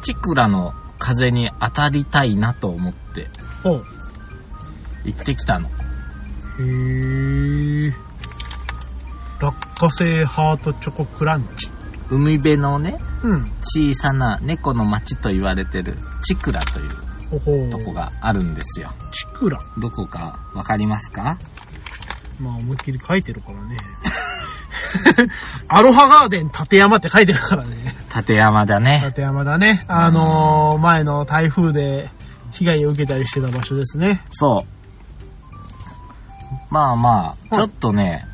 [0.03, 3.29] チクラの風に当たりたいなと思って
[3.63, 3.85] ほう。
[5.05, 5.69] 行ってきたの。
[5.69, 7.93] へー。
[9.41, 11.71] 落花生ハートチョコクランチ。
[12.11, 13.53] 海辺のね、うん。
[13.61, 16.91] 小さな猫の町と言われてるチクラという。
[17.71, 18.91] とこがあるんですよ。
[19.13, 19.61] チクラ？
[19.79, 21.39] どこかわかりますか？
[22.41, 23.77] まあ、思いっきり書いてるからね。
[25.69, 27.95] アロハガーデン立山って書いてるからね。
[28.17, 29.01] 立山だね。
[29.07, 29.85] 立山だね。
[29.87, 32.11] あのー、前の台風で
[32.51, 34.23] 被害を受けたりしてた場所ですね。
[34.33, 34.69] そう。
[36.69, 38.27] まあまはあ、いちょっとね、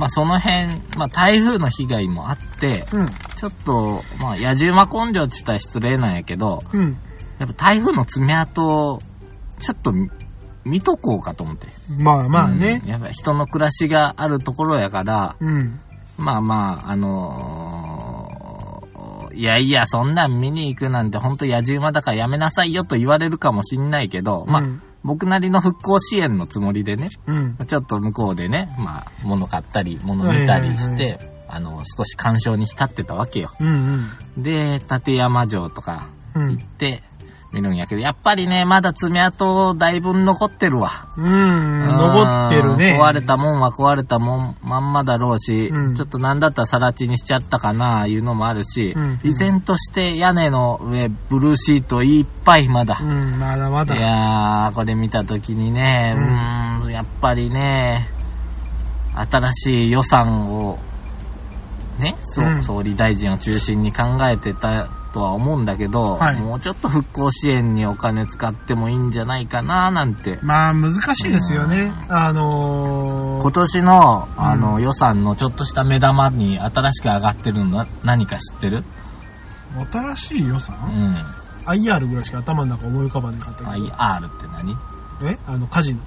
[0.00, 3.06] まあその辺、まあ台風の被害もあって、うん。
[3.06, 6.96] ちょっと、まあ野獣馬根性って言ったら失礼なんやけど、うん。
[7.38, 8.98] やっぱ台風の爪痕を、
[9.58, 10.08] ちょっと見
[10.64, 11.68] 見とこうかと思って。
[11.98, 12.88] まあまあねうん。
[12.88, 15.78] やっぱ人の暮らしがあるところやから、うん。
[16.16, 18.40] まあまあ、あのー
[19.32, 27.56] いやいや、そんなん見に行くなんて本当野獣馬だからやめなさいよと言われるかもしんないけど、まあ、うん僕なりの復興支援のつもりでね、うん。
[27.66, 33.50] ちょっと向こうでね、まあ、物買ったり、物見たりして、あの、少し干渉に浸ってたわけよ。
[33.60, 36.42] うんで、立山城とかうん。
[36.42, 36.60] うん行。
[36.60, 37.02] って、
[37.52, 41.08] 見るんやけど、やっぱりね、まだ爪痕だいぶ残ってるわ。
[41.16, 41.88] うん。
[41.88, 42.92] 残ってるね。
[42.92, 52.98] うん壊れたもんは壊れたもん、まんまだろうし、うんちょっとなんだったら更地にしちゃったかな、いうのもあるし、うん依然として屋根の上、ブルーシートいっぱいまだ。
[53.02, 53.96] うん、まだまだ。
[53.96, 58.08] いやー、これ見たときにね、ううんーん、やっぱりね、
[59.14, 60.78] 新しい予算を、
[61.98, 70.38] ね、うん総理大臣を中心に考えてたとは思うんだけど、はいもうちょっと復興支援にお金使ってもいいんじゃないかな、なんて。
[70.42, 71.92] まあ、難しいですよね。
[72.08, 78.84] あのー今年の、あの、うん予算のちょっとした目玉に新しく上がってるのな何か知ってる？
[79.92, 81.24] 新しい予う算、ん。
[81.66, 83.70] ?IR ぐらいしか頭の中思い浮かばなかったけど。
[83.70, 84.76] IR って何？
[85.32, 85.38] え？
[85.46, 86.00] あの、カジノ。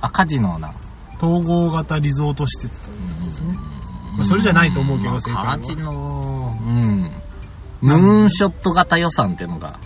[0.00, 0.72] あ、カジノな。
[1.22, 3.58] 統合型リゾート施設ということですね。
[4.16, 7.10] まあそれじゃないと思うけど正解はカジノ、うん。
[7.82, 9.78] ムーンショット型予算っていうのが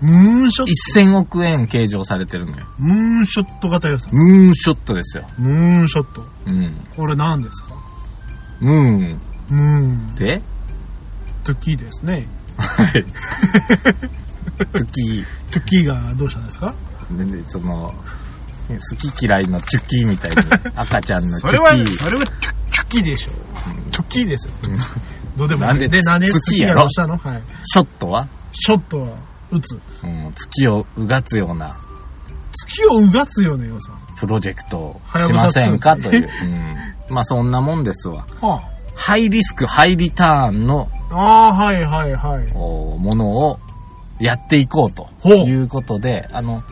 [0.00, 2.66] ムーンショット1000億円計上されてるのよ。
[2.78, 4.12] ムーンショット型予算。
[4.14, 5.26] ムーンショットですよ。
[5.38, 6.24] ムーンショット。
[6.46, 6.86] うん。
[6.96, 7.74] これ何ですか？
[8.60, 10.14] ムーンムーン。
[10.14, 10.40] で？
[11.44, 12.28] 時ですね。
[12.56, 13.04] はい。
[14.72, 16.74] 時、時がどうしたんですか？
[17.10, 17.92] でその、
[18.68, 20.36] 好き嫌いのチュキみたいに
[20.76, 21.96] 赤ちゃんのチそれは、ュキ。
[21.96, 22.34] それはチュ
[22.70, 23.32] チュキでしょ。
[23.90, 24.54] チョキですよ。
[25.38, 26.80] どうでもいいなんでで、なんで月やろ？
[26.80, 27.16] どうしたの？
[27.16, 27.42] はい。
[27.62, 28.28] ショットは？
[28.52, 29.18] ショットは
[29.50, 29.80] 打つ。
[30.02, 31.76] うん、月をうがつような
[32.52, 33.96] 月をうがつよね、予算。
[34.18, 36.28] プロジェクトをしませんか？2という。
[37.08, 37.14] うん。
[37.14, 38.26] まあそんなもんですわ。
[38.40, 38.62] は
[38.94, 41.14] ハイリスク、ハイリターンのあ。
[41.14, 42.52] ああ、はいはいはい。
[42.54, 43.58] おものを
[44.18, 46.62] やっていこうとほういうことで、あの、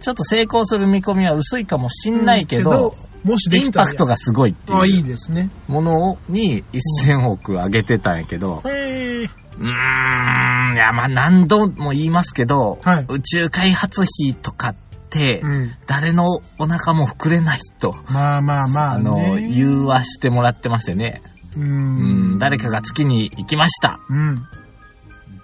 [0.00, 5.50] ちょっと成功する見込みは薄いかもしんないけど、もしでインきたらパクトがすごいってああ、いいいうですね。
[5.68, 6.64] ものをに
[7.04, 9.24] 1000億上げてたんやけど、へえ。
[9.24, 14.74] うーん、いや、まあ何度も言いますけど、はい宇宙開発費とかっ
[15.10, 15.70] て、うん。
[15.86, 16.26] 誰の
[16.58, 19.10] お腹も膨れないと、まあまあまあ、ね。
[19.10, 21.20] あの、言わしてもらってましてね。
[21.56, 21.60] う。
[21.60, 24.00] うんん、誰かが月に行きました。
[24.08, 24.42] うん。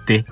[0.06, 0.24] で、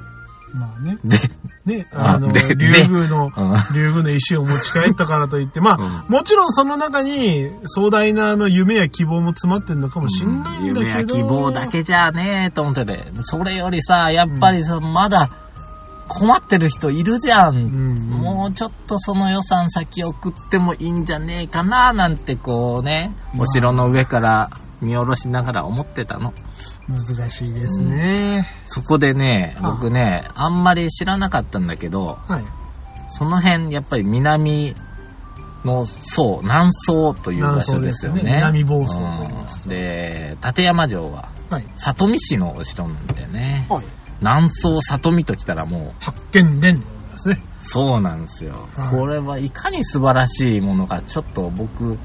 [0.59, 0.99] まあね。
[1.05, 10.83] で、ね、あの、竜宮の、うん竜宮の石を持ち帰ったからといって、まあ、うもちろんその中に壮大なあの夢や希望も詰まってるのかもしんないんだけど。
[10.83, 13.05] 夢や希望だけじゃねえと思ってて。
[13.25, 15.31] それよりさ、やっぱりさ、まだ
[16.09, 17.57] 困ってる人いるじゃん。
[17.57, 17.95] うん。
[18.11, 26.33] もうちょっとその予算先送ってもいいんじゃねえかななんてこうね、まあお城の上から見下ろしながら思ってたの。
[26.89, 28.47] 難しいですね。
[28.67, 32.45] そこでね、あ僕ね、あんまり知らなかったんだけど、はい。
[33.09, 34.75] その辺、やっぱり南
[35.65, 38.23] の層、南層という場所ですよね。
[38.25, 41.67] 南房総と言いますうんで、立山城は、はい。
[41.75, 43.67] 里見市のお城なんだよね。
[43.69, 43.85] はい。
[44.21, 47.39] 南宋里見ときたらもう、発見伝ですね。
[47.61, 48.69] そうなんですよ。
[48.77, 51.99] はいこれはいかに素晴らしいものか、ちょっと僕、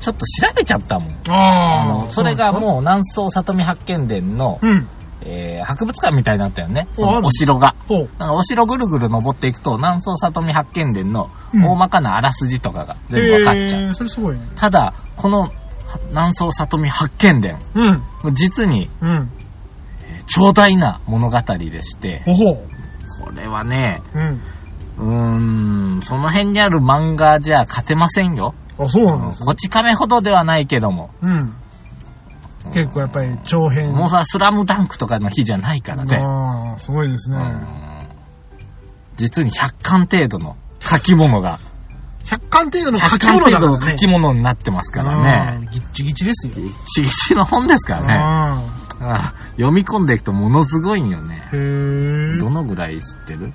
[0.00, 1.10] ちょっと調べちゃったもん。
[1.28, 4.66] ああの、それがもう南宋里見発見伝の、う。
[4.66, 4.88] うん。
[5.22, 6.88] えー博物館みたいになったよね。
[6.92, 7.74] そのお城が。
[7.86, 7.98] ほう。
[8.04, 13.82] だからお城ぐるぐる登っていくと、南宋里見発見伝のうん大まかなあらすじとかが全部わかっちゃう。
[13.82, 14.40] へーそれすごいね。
[14.56, 15.50] ただ、このは
[16.08, 17.58] 南宋里見発見伝、
[18.24, 18.34] うん。
[18.34, 19.30] 実にうん。
[20.02, 22.22] えー長大な物語でして。
[22.26, 24.40] これはね、うん。
[24.98, 28.54] うーん、その辺にある漫画じゃ勝てませんよ。
[28.84, 29.46] あ、そうなんですね。
[29.46, 31.10] こち亀ほどではないけども。
[31.22, 31.54] うん。
[32.72, 33.92] 結構やっぱり長編。
[33.92, 36.18] もうさ、スラムダンクとかの日じゃないからね。
[36.20, 37.38] ああ、すごいですね。
[37.38, 37.90] うん
[39.16, 41.58] 実に100巻程度の書き物が、
[42.24, 43.96] 100巻程度の書100き巻物だからね程度の書。
[43.96, 45.58] き物になってますからね。
[45.58, 45.70] うん。
[45.70, 46.54] ぎっちぎちですよ。
[46.86, 48.14] ちぎちの本ですからね。
[48.14, 51.56] ああ読み込んでいくとものすごいんよねー。
[51.56, 52.38] へえ。
[52.38, 53.52] どのぐらい知ってる？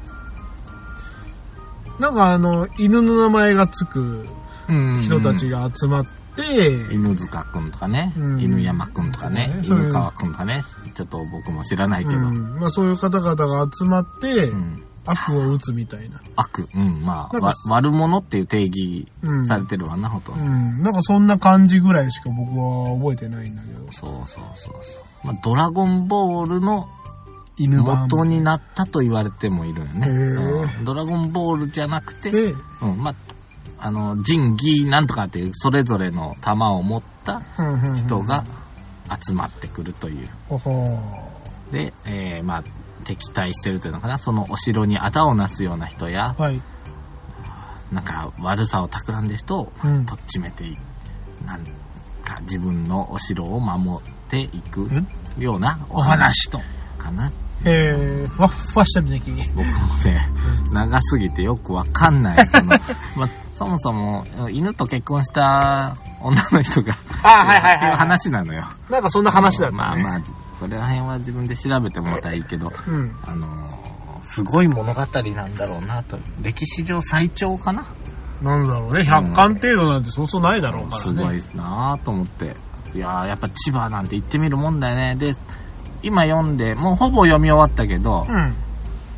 [2.00, 4.28] なんかあの、犬の名前がつくうん
[4.68, 16.20] 人たちが集まって、犬塚くんとかね、うん犬山くんとかね、そういう犬川くんとかね、ちょっと僕も知らないけど、うんまあそういう方々が集まって、うん悪を打つみたいな。
[16.36, 19.46] 悪、うん、まあ、悪者っていう定義うん。
[19.46, 20.46] されてるわな、ほとんど。
[20.46, 20.82] うん。
[20.82, 23.92] なんかそんな感じぐらいしか僕は覚えてないんだけど。
[23.92, 25.28] そうそうそうそう。
[25.28, 26.90] まあ、ドラゴンボールの
[27.58, 30.08] 犬版元になったと言われてもいるよね。
[30.08, 33.16] うんドラゴンボールじゃなくて、で、うん、まあ、
[33.86, 37.44] あの、仁義なんとかっていう、それぞれの弾を持った
[37.96, 38.44] 人が
[39.24, 40.28] 集まってくるという。
[41.72, 42.64] で、えー、まあ、
[43.04, 46.60] 敵対してるというのかな、そのお城に仇をなすような人や、はい。
[47.92, 50.76] なんか悪さを企んでる人を、まあうんとっちめてい
[51.46, 51.64] なん
[52.24, 56.60] か自分のお城を守っていくんようなお話と。
[56.98, 57.32] かな。
[57.64, 59.42] へえ、ふわっふわしてるね、君。
[59.56, 60.30] 僕もね、
[60.72, 62.46] 長すぎてよくわかんない。
[62.48, 68.66] そのまあ、そもそも、犬と結婚した女の人が、あはいはいっていう話なのよ。
[68.90, 69.78] なんかそんな話だったね。
[69.78, 70.22] まあまあ、
[70.60, 73.16] これら辺は自分で調べてもらったらいいけど、うん。
[73.26, 75.00] あのーすごい物語
[75.36, 76.18] なんだろうなと。
[76.42, 77.86] 歴史上最長かな？
[78.42, 81.02] なんだろうね、100巻程度なんてそうそうないだろうからね。
[81.02, 82.56] すごいなと思って。
[82.96, 85.16] いやーやっぱ千葉なんて行ってみるもんだよね。
[85.16, 85.34] で、
[86.06, 88.56] 今読んで、もうほぼ読み終わったけど、うん。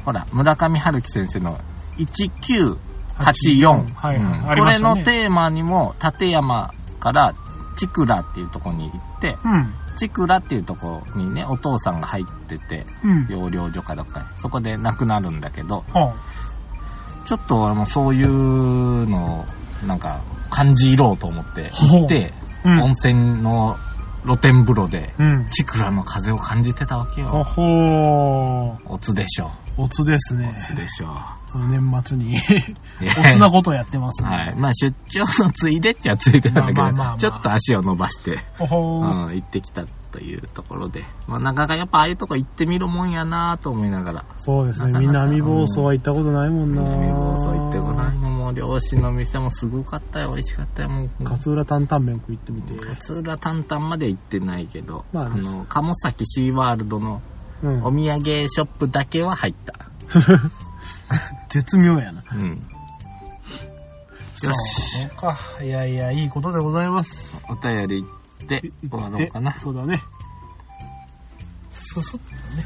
[0.06, 1.60] ほら、村上春樹先生の
[1.97, 2.78] 1984。
[3.93, 6.71] はいうんありこれのテーマにも、立山
[7.02, 7.34] から
[7.76, 9.73] チクラっていうとこに行って、うん。
[9.97, 13.28] チクラっていうとこにね、お父さんが入ってて、うん。
[13.30, 14.28] 養領所かどっかに。
[14.39, 16.15] そこで亡くなるんだけど、は
[17.26, 22.34] ちょっと俺もそういうのを、なんか、感じろうと思って行って。
[22.63, 23.78] 温泉の
[24.27, 25.45] 露天風呂で、うん。
[25.49, 27.43] チクラの風を感じてたわけほよ。
[27.43, 28.93] ほー。
[28.93, 29.51] おつでしょ。
[29.77, 30.61] おつですねお。
[30.61, 31.07] つでしょ。
[31.55, 32.39] 年末に、え
[33.29, 34.29] おつなことをやってますね。
[34.29, 34.55] はい。
[34.55, 39.36] まあ出張のついでっちゃついでなんだけど、まあまあまあまあちょっと足を伸ばして、うん、ー。
[39.36, 41.05] 行ってきたというところで。
[41.27, 44.25] まあなかなかやっぱああいうとこ行ってみるもんやなと思いながら。
[44.38, 44.91] そうですね。
[44.91, 46.81] なかなか南房総は行ったことないもんな。
[46.81, 48.29] 南房総行ってごらんよ。
[48.29, 50.31] もう漁師の店もすごかったよ。
[50.31, 50.89] 美味しかったよ。
[50.89, 51.10] もう。
[51.23, 52.88] 勝浦担々麺食い行ってみて。
[52.88, 57.21] 勝浦タンタンまで行ってないけど、まあねあの、鴨崎シーワールドの
[57.63, 57.91] うんお。
[57.91, 59.73] 土産ショップだけは入った。
[61.50, 62.23] 絶妙やな。
[62.34, 62.50] うん。
[62.50, 62.54] よ
[64.54, 65.00] し。
[65.00, 65.38] そうか。
[65.62, 67.38] いやいや、いいことでございます。
[67.50, 68.10] お便り行
[68.43, 69.58] って終わろうかな。
[69.60, 70.04] そうだね。
[71.71, 72.65] すすっとね。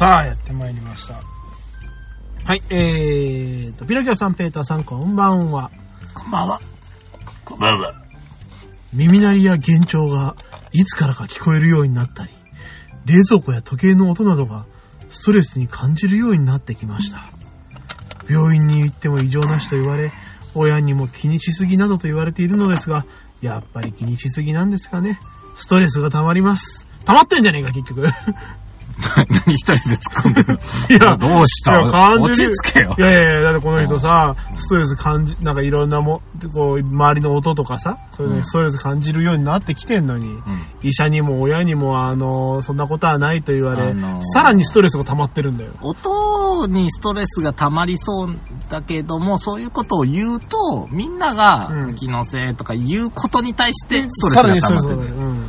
[0.00, 1.20] さあ、やってまいりました。
[2.44, 5.70] はい、えーと、ピノキオさん、ペーターさん、こんばんは。
[6.14, 6.60] こんばんは。
[7.44, 7.94] こんばんは。
[8.92, 10.34] 耳鳴りや幻聴が
[10.72, 12.30] いつからか聞こえるようになったり、
[13.04, 14.66] 冷蔵庫や時計の音などが
[15.10, 17.30] ストレスに感じるようになってきました。
[18.28, 20.12] 病院に行っても異常なしと言われ、
[20.54, 23.06] 親にも気にしすぎなどと言われているのですが、
[23.40, 25.18] やっぱり気にしすぎなんですかね。
[25.56, 26.86] ストレスが溜まります。
[27.04, 28.06] 溜まってんじゃねえか、結局。
[29.46, 30.54] 何一人で突っ込んでるの？
[30.54, 31.72] いやどうした？
[32.20, 33.00] 落ち着けよい。
[33.00, 40.42] やいやいや、だってこの人さ、ストレス感じ、なんかいろんなも、こう、周りの音とかさ、そういうのにストレス感じるようになってきてんのに、うん
[40.80, 45.72] 医者にも親にも、あの、そんなことはないと言われ、あのーさらにストレスが溜まってるんだよ。
[45.80, 48.34] 音にストレスが溜まりそう
[48.70, 55.44] だけども、そういうことを言うと、みんながうん気のせいとか言うことに対してストレスが溜まってるうん。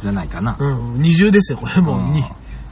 [0.00, 0.56] じゃないかな。
[0.60, 0.98] うん。
[0.98, 2.00] 二重ですよ、これもう。
[2.00, 2.24] うんに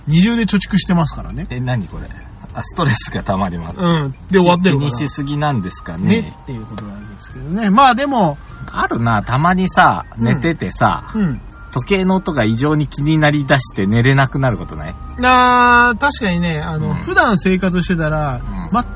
[0.07, 1.47] 二重で貯蓄してますからね。
[1.51, 2.09] え、何これ？
[2.55, 3.79] あ、ストレスが溜まります。
[3.79, 4.15] うん。
[4.31, 4.91] で終わってるから。
[4.91, 6.37] 気にしすぎなんですかねね。
[6.43, 7.71] っていうことなんですけどね。
[7.71, 8.39] まあでも、
[8.73, 11.41] あるな、たまにさ、寝ててさ、うん。
[11.73, 14.95] 時計の音が異常に気になりだして寝れなくなることない？
[15.23, 18.43] あー確かにね、あの、うん普段生活してたら、う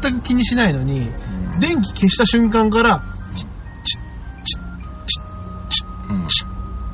[0.02, 1.10] 全く気にしないのに、
[1.58, 3.02] 電気消した瞬間から、
[6.08, 6.26] うん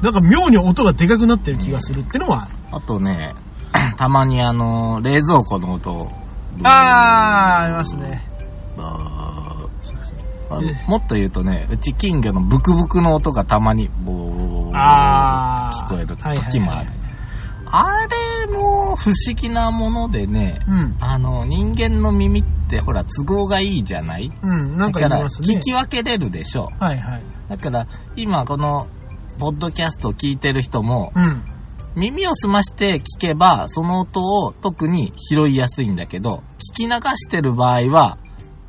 [0.03, 2.55] なんか妙に音がでかくなってる気がするってのはある。
[2.73, 3.35] あとね、
[3.97, 6.11] たまにあの、冷蔵庫の音を。
[6.65, 8.23] あー、ありますね。
[10.49, 15.87] あのえもっと言うとね、うち金魚のブクブクの音がたまにボーあー。
[15.87, 16.91] 聞こえる時もある。
[17.69, 18.07] あ
[18.47, 20.97] れも不思議なものでね、うん。
[21.01, 24.31] あの、人間の耳ってほら都合がいいじゃない？
[24.41, 25.61] うん、なんか言いだから聞。
[25.61, 26.69] き分けれるでしょ。
[26.79, 27.25] はいはい。
[27.49, 28.87] だから今この
[29.39, 31.43] ポッドキャストを聞いてる人もうん。
[31.97, 36.43] 耳を澄まして聞けばその音を特に拾いやすいんだけど
[36.75, 38.19] 聞き流してる場合は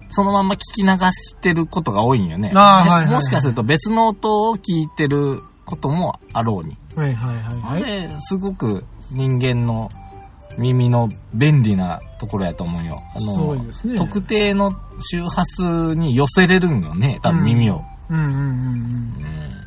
[0.09, 2.53] そのまま聞き流してることが多いんよね。
[2.53, 6.77] はいはいはいもしかすると別の音を聞いてることもあろうに。
[6.95, 7.83] はいはいはいあはい。
[7.83, 9.89] れ、すごく人間の
[10.57, 13.03] 耳の便利なところやと思うよ。
[13.15, 13.97] あの、ね。
[13.97, 17.83] 特定の周波数に寄せれるんよね、多分耳を。
[18.09, 18.41] うんうんうんうん。
[18.41, 18.43] う
[19.33, 19.66] ん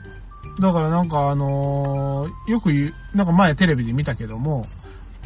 [0.61, 4.65] だからなんかあのーよく言う、なんか前テレビで見たけども、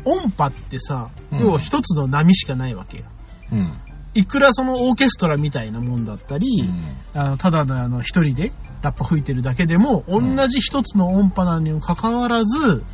[0.05, 3.05] 音波ってさ、うん要は一つの波しかないわけよ。
[3.53, 3.73] うん。
[4.17, 6.47] いくらそのオーケストラみたいなもんだったり、
[7.15, 12.85] うんあのただのあの一人でラッパ吹いてるだけでも、同んじ一つの音波なのにもかかわらず、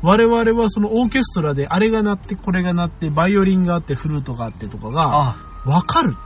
[0.00, 5.36] 我々はそのオーケストラであれが鳴ってこれが鳴ってバイオリンがあってフルートがあってとかがあ、
[5.66, 6.16] わかる。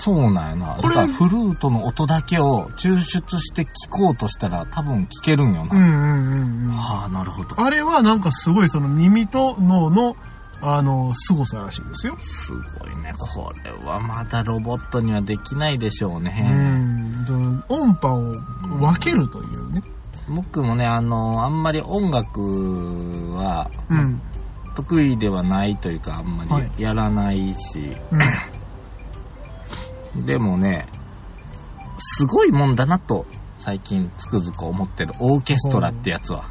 [0.00, 0.76] そうなんやな。
[0.76, 5.76] これだからフルートの音だけを抽出して聞こうとしたら多分聞けるんよな。
[5.76, 6.34] うんうんう
[6.64, 6.72] んうん。
[6.72, 7.60] ああ、なるほど。
[7.60, 10.16] あれはなんかすごいその耳と脳の
[10.62, 12.16] あの凄さらしいですよ。
[12.20, 13.14] すごいね。
[13.18, 16.30] これはまだロボットにはできないでしょううね。
[16.50, 17.24] ん。
[17.26, 19.82] その音波を分けるというね。
[20.28, 22.40] 僕もね、あの、あんまり音楽
[23.36, 24.20] はうん。
[24.76, 28.20] 得意ではないというか、あんまはいりやらないし、うん。
[30.16, 30.86] でもね、
[31.98, 33.26] すごいもんだなと、
[33.58, 36.44] 最近つくづく思ってるオーケストラってやつは。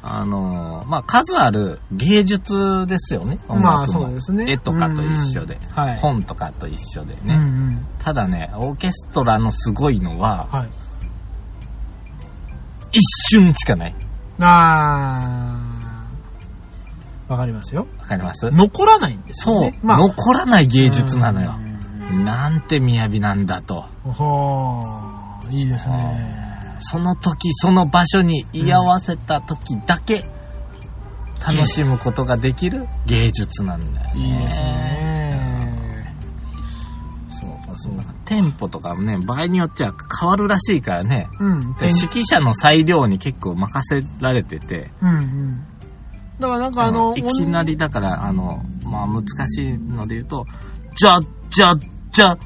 [0.00, 3.38] あのまあ、数ある芸術ですよね。
[3.48, 3.54] あ。
[3.54, 4.46] まあ音楽もそうですね。
[4.48, 5.96] 絵とかと一緒で、うんうんはい。
[5.98, 7.34] 本とかと一緒でうんね。
[7.34, 7.86] うん。
[7.98, 10.70] ただね、オーケストラのすごいのは、はい。
[12.92, 13.94] 一瞬しかない。
[14.40, 15.87] あー。
[17.28, 17.86] わかりますよ。
[17.98, 18.50] わかります？
[18.50, 19.80] 残らないんですそう、よね。
[19.82, 21.54] まあ、残らない芸術なのよ。
[22.10, 22.24] うん。
[22.24, 23.84] なんて雅なんだと。
[24.04, 25.50] ほー。
[25.50, 26.76] いいですね。
[26.80, 30.24] その時、その場所に居合わせた時だけ、
[31.46, 34.20] 楽しむことができる芸術なんだよね。
[34.20, 36.14] いいですね。
[37.30, 38.04] そうか、そうか。
[38.24, 41.28] テンポとかもね、場合によっては変わるらしいからね。
[41.40, 41.74] うん。
[41.74, 45.66] で指揮者の裁量に結構任せられてて、うんうん。
[46.38, 50.46] だからなんかあの、いきなりだから、あの、まあ難しいので言うと、
[50.96, 51.18] じゃ、
[51.50, 51.74] じゃ、
[52.12, 52.36] じゃ、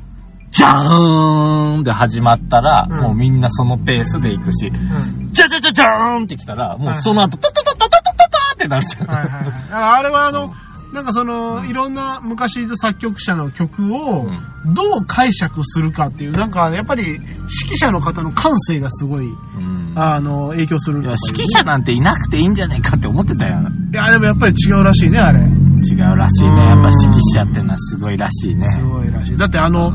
[0.51, 5.33] じゃーんで始まったら、うんもうみんなそのペースで行くし、うん。
[5.33, 9.07] じゃじゃじゃじゃーんって来たら、もうその後、タタタタタタタタってなっちゃう。
[9.07, 9.53] はいはいはい。
[9.99, 10.53] あれはあの、
[10.93, 19.29] なんかその、いろんな昔の作曲者の曲をうんどう解釈するかっていう、なんかやっぱり指揮者の方の感性がすごい、う
[19.59, 23.59] んあの、影響するいやとかいう指揮者なんていなくていいんじゃないかって思ってたよ。
[23.93, 25.41] いや、でもやっぱり違うらしいね、あれ。
[25.41, 26.51] 違うらしいね。
[26.65, 28.69] やっぱ指揮者ってのはすごいらしいね。
[28.69, 29.37] すごいらしい。
[29.37, 29.93] だってあの、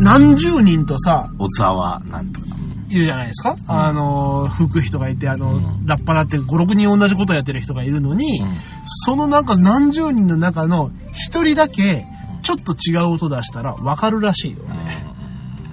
[0.00, 2.46] 何十人とさ、小沢なんとか。
[2.88, 5.86] いるじゃないですか、あの、吹く人がいて、あの、うん。
[5.86, 8.56] ラッパだって5、6人同じことやってる人がいるのに、うん。
[8.84, 12.06] そのなんか何十人の中の一人だけ、
[12.42, 15.06] ちょっと違う音出したら分かるらしいよね。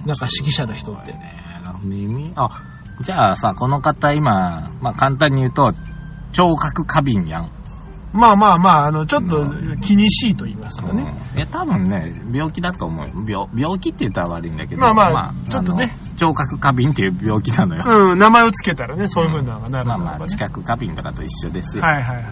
[0.06, 1.12] なんか指揮者の人って。
[1.12, 1.42] ね。
[1.82, 2.62] 耳あ、
[3.00, 5.72] じゃあさ、この方今、まあ簡単に言うと、
[6.32, 7.50] 聴覚過敏やん。
[8.12, 9.44] まあまあまあ、あの、ちょっと
[9.80, 11.02] 気にしいと言いますかね。
[11.02, 13.48] うんいや、多分ね、病気だと思うよ。
[13.54, 14.80] 病、病気って言ったら悪いんだけど。
[14.80, 16.16] まあまあちょっとねあの。
[16.16, 18.10] 聴覚過敏っていう病気なのよ。
[18.12, 20.30] うん、名前をつけたらね、そういう風なのがなるまあまあ、のかね。
[20.30, 21.82] 知覚過敏とかと一緒ですよ。
[21.82, 22.24] はいはいはい。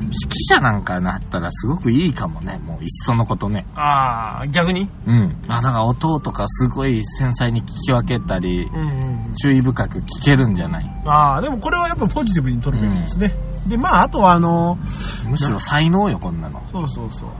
[0.00, 2.58] 指揮者なんかなったらすごくいいかもね。
[2.64, 3.66] もういっそのことね。
[3.74, 4.88] ああ、逆に？
[5.06, 5.36] うん。
[5.48, 9.34] あ、だから音とかすごい繊細に聞き分けたり、うんうん。
[9.34, 11.02] 注意深く聞けるんじゃない？
[11.06, 13.34] ああ、でもこれはやっぱポジティブに取るべきですね。
[13.66, 14.78] で、まあ、あとはあの、
[15.28, 16.62] むしろ才能よ、こんなの。
[16.68, 17.30] そうそうそう。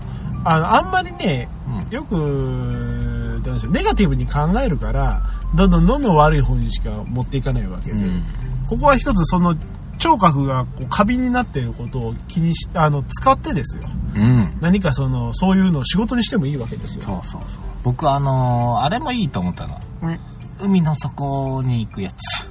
[0.44, 1.94] あの、あんまりね、うん。
[1.94, 5.22] よく、どうでしょう、ネガティブに考えるから、
[5.54, 8.24] どんどんどんどん悪い方にしか持っていかないわけで、うん。
[8.68, 9.54] ここは一つその、
[9.99, 13.82] 聴覚がこう過敏になっていることを気にし、あの、使ってですよ。
[14.14, 14.59] うん。
[14.61, 17.05] 何かその、そういうのを仕事にしてもいいわけですよ。
[17.05, 17.62] そうそうそう。
[17.84, 19.80] 僕あのーあれもいいと思ったの。
[20.03, 20.20] うん
[20.61, 22.46] 海の底に行くやつ。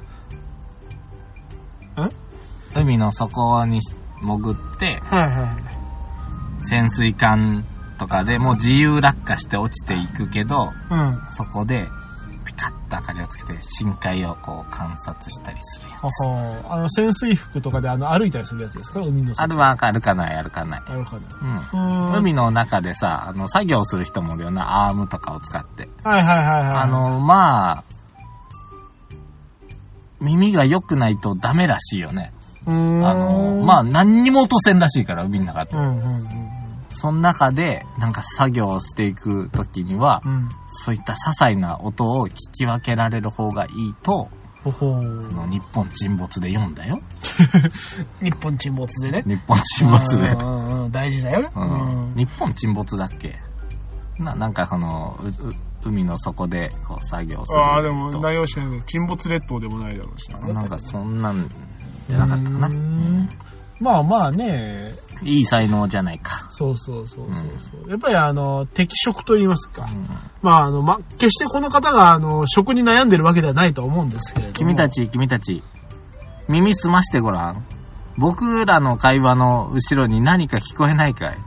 [2.02, 3.82] ん海の底に
[4.22, 5.58] 潜って、はいは
[6.62, 6.66] い。
[6.66, 7.66] 潜水艦
[7.98, 11.20] とかでもう自由落下して落ちていくけど、うん。
[11.32, 11.88] そこで
[12.58, 16.24] ピカッと明かりをつけて深海をこう観察したりするやほつ。
[16.26, 18.99] ほあの、潜水服とかであの、歩いたりするやつですか？
[19.01, 20.82] 海のあるは歩かない歩かない。
[20.89, 21.26] なるほど。
[21.41, 22.18] うん。
[22.18, 25.88] 海の中でさ、あの、作業する人もいるよな、アームとかを使って。
[26.03, 26.76] はいはいはいはい。
[26.78, 27.84] あ、の、まあ、
[30.20, 32.34] 耳が良くないとダメらしいよね。
[32.66, 35.80] あの、まあ、何にも落とせんらしいから、海の中でう。
[35.80, 36.57] んうんうん
[37.00, 40.32] その中で、なんか作業をしていくときには、うん。
[40.32, 40.50] うん。
[40.68, 44.30] そういった些細な音を聞き分けられる方がいいと、
[44.64, 47.00] ほほあの日本沈没で読んだよ。
[48.22, 49.24] 日本沈没でね。
[49.26, 50.36] 日本沈没で。
[50.91, 51.52] 大事だよ。
[51.56, 53.39] うん日本沈没だっけ？
[54.20, 55.18] な、なんかその、
[55.86, 61.48] 海の底でこう作業するああ、で人も内容しない沈没列島でもないだろうしなんかそんなん
[62.10, 62.70] じゃなかったかな
[63.80, 66.47] まあまあね、いい才能じゃないか。
[66.51, 69.88] そうそうそうそうそう、やっぱりあの、適職と言いますか。
[69.91, 70.07] うん
[70.41, 74.53] まああの、ま、決してこの方があの、職に悩んでるわけではないと思うんですけれども。
[74.53, 75.63] 君たち、君たち、
[76.47, 77.65] 耳澄ましてごらん。
[78.18, 81.38] 僕らの会話の後ろに何か聞こえないかい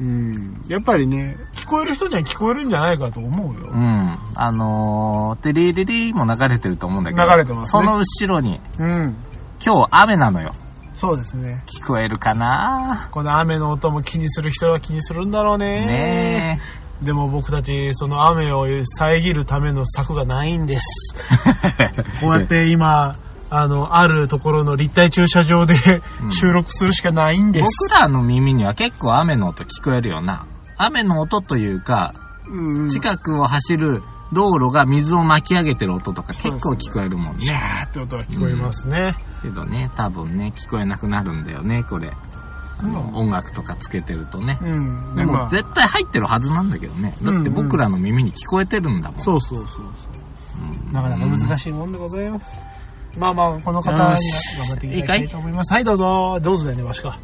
[0.00, 0.64] うん。
[0.66, 3.70] やっぱりね、聞こえる人には聞こえるんじゃないかと思うよ。
[3.70, 4.18] うん。
[4.34, 7.22] あのー、テリリリも流れてると思うんだけど。
[7.22, 9.16] 流れてますねその後ろに、うん。
[9.64, 10.52] 今日雨なのよ。
[11.00, 11.62] そうですね。
[11.66, 13.08] 聞こえるかな？
[13.10, 15.86] この雨の音も気にする人は気にするんだろうね。
[15.86, 16.60] ね
[17.00, 21.16] でも僕たち、その雨を遮るための策がないんです。
[21.78, 22.02] え。
[22.20, 23.16] こうやって今、
[23.48, 25.74] あの、あるところの立体駐車場で
[26.22, 27.88] うん収録するしかないんです。
[27.88, 30.44] 僕らの耳には結構雨の音聞こえるよな。
[30.76, 32.12] 雨の音というか、
[32.46, 34.02] うん近くを走る
[34.32, 37.62] 道路が水を巻き上げてる音とか結構聞こえるもんシャね。
[37.84, 39.14] ーって音が聞こえますね。
[39.42, 42.12] けどね、多分ね、聞こえなくなるんだよね、これ。
[42.78, 44.58] あの、音楽とかつけてるとね。
[44.62, 45.14] うん。
[45.14, 47.14] でまあも絶対入ってるはずなんだけどね。
[47.22, 49.20] だって僕らの耳に聞こえてるんだもん。
[49.20, 49.84] そうそうそうそう。
[50.86, 52.46] うんなかなか難しいもんでございます。
[53.18, 54.16] まあまあ、この方には頑
[54.68, 55.72] 張っていきたいと思います。
[55.72, 56.38] はい、どうぞ。
[56.40, 57.18] どうぞだよね、わしか。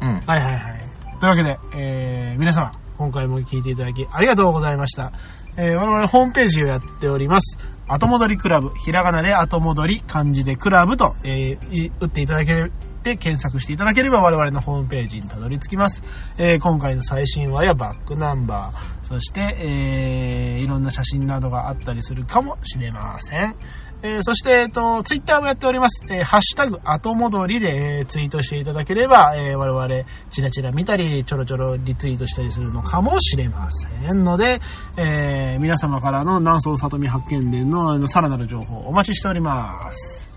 [0.00, 0.08] うん。
[0.08, 0.80] はいはいはい。
[1.20, 5.12] というわけで、えー、皆様、今回も聞いていただきありがとうございました。
[5.56, 7.58] えー、我々ホームページをやっております。
[7.88, 12.70] 後戻りクラブ、ひらがなで後戻り、漢字でクラブと、えー打っていただけ
[13.02, 16.02] て検索していただければ我々のホームページにたどり着きます。
[16.36, 23.54] えー今回の最新話やバックナンバー、そして、えーいろんな写真などがあったりするかもしれません。
[24.02, 26.06] えーそして、えっと、ツイッターもやっております。
[26.12, 34.60] えーハッシュタグ、後戻りで、えーツイートしていただければ、えー我々、チラチラ見たり、ちょろちょろリツイートしたりするのかもしれませんので、
[34.96, 40.28] えー皆様からの南宋里見発見伝のさらなる情報お待ちしております。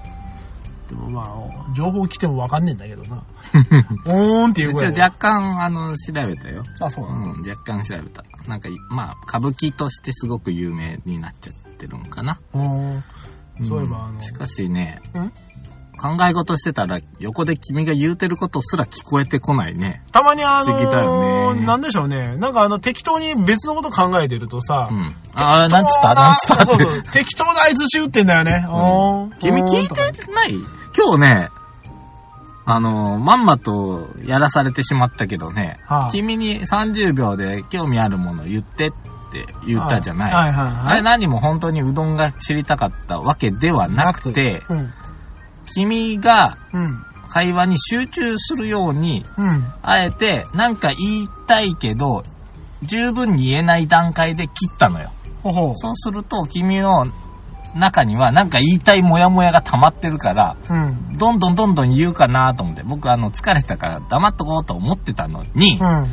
[0.89, 3.23] でもまあ、情報来てもわかんねえんだけどな。
[4.07, 6.63] おーんっていうぐらい一応若干、あの、調べたよ。
[6.81, 8.23] あ、そううなの、ん、若干調べた。
[8.47, 12.39] なんか、まあ、歌舞伎としてすごく有名になっちゃってるんかな。
[13.63, 15.29] そういえば、あの、んしかしねん、
[15.99, 20.01] 考え事してたら横で君が言うてることすら聞こえてこないね。
[20.11, 21.59] たまにあ不思議だよね。
[21.61, 22.37] のなんでしょうね。
[22.37, 25.15] なんかあの、適当に別のこと考えてるとさ、うん。
[25.35, 26.13] ああ、なんつった？
[26.13, 26.63] なんつった？
[26.63, 26.65] って。
[26.65, 27.03] そうそう。
[27.11, 28.65] 適当な合図打ってんだよね。
[28.69, 29.37] おー。
[29.39, 30.55] 君聞いてない。
[30.97, 31.49] 今日ね、
[32.65, 36.11] あの、まんまとやらされてしまったけどね、はあ。
[36.11, 38.97] 君に30秒で興味あるもの言ってって
[39.65, 40.33] 言ったじゃない。
[40.33, 40.75] はいはいはい。
[40.87, 44.93] あれ何も本当にうどんが知りたかったわけではなくて、うん。
[45.73, 47.05] 君がうん。
[47.33, 49.65] 会話に集中するように、うん。
[49.83, 52.23] あえてなんか言いたいけど、
[52.83, 55.11] 十分に言えない段階で切ったのよ。
[55.41, 55.75] ほほう。
[55.75, 57.05] そうすると君の
[57.73, 61.17] 中にはなんか言いたいモヤモヤが溜まってるから、うん。
[61.17, 66.03] どんどんどんどん言うかなと思って、僕あの疲れてたから黙っとこうと思ってたのに、うん。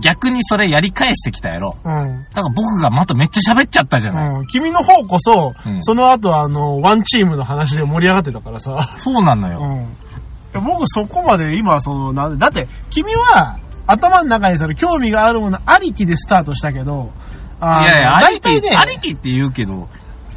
[0.00, 1.76] 逆にそれやり返してきたやろ。
[1.84, 2.26] うん。
[2.30, 4.40] だから僕がまためっちゃ喋っちゃったじゃない。
[4.40, 8.96] うん、君の方こそ、うんその後あの、ワンチームの話で盛り上がってたからさ。
[8.98, 9.60] そうなのよ。
[10.54, 10.64] うん。
[10.64, 17.10] 僕そこまで今、その、なんで、だって、君は、頭の中にその興味があるものありきでスタートしたけど、
[17.60, 19.88] あのいやいや、ありき、大体ね、ありきって言うけど、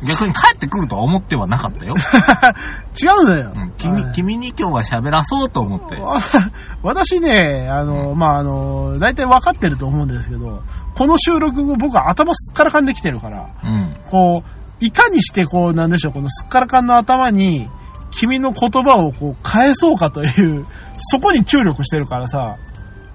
[0.04, 1.94] 逆に帰ってくるとは思ってはなかったよ。
[3.02, 3.52] 違うんだよ。
[3.56, 5.96] うん、君、はい君に今日は喋らそうと思って。
[5.96, 6.20] わ
[6.84, 10.64] 私ね、あの、まあ、あの、大体分かってると思うんですけど、
[10.96, 13.96] この収録後僕は頭すっからかんできてるから、うん。
[14.10, 17.70] こう、いかにしてこう、なんでしょう、このすっからかんの頭に、
[18.10, 20.66] 君の言葉をこう、返そうかという、
[20.98, 22.58] そこに注力してるからさ、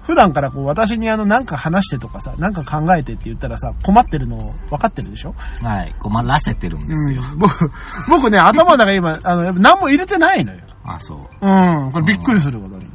[0.07, 5.35] 普段からこう、私にあの、なんか話してとかさ、なんか考えてって言ったらさ、困ってるの分かってるでしょ？
[5.61, 5.93] はい。
[5.99, 7.21] 困らせてるんですよ。
[7.33, 7.71] うん僕、
[8.09, 10.61] 僕ね、頭の中今、あの、何も入れてないのよ。
[10.85, 11.19] あ、そう。
[11.41, 12.85] うん、これびっくりすることに。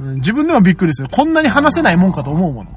[0.00, 1.08] うん自分でもびっくりする。
[1.10, 2.70] こんなに話せないもんかと思うもの。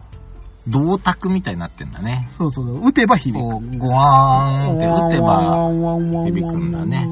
[0.67, 2.29] 銅鐸みたいになってんだね。
[2.37, 3.41] そうそう、打てば響く。
[3.41, 7.07] こう、ゴワーンって打てば、響響くんだね。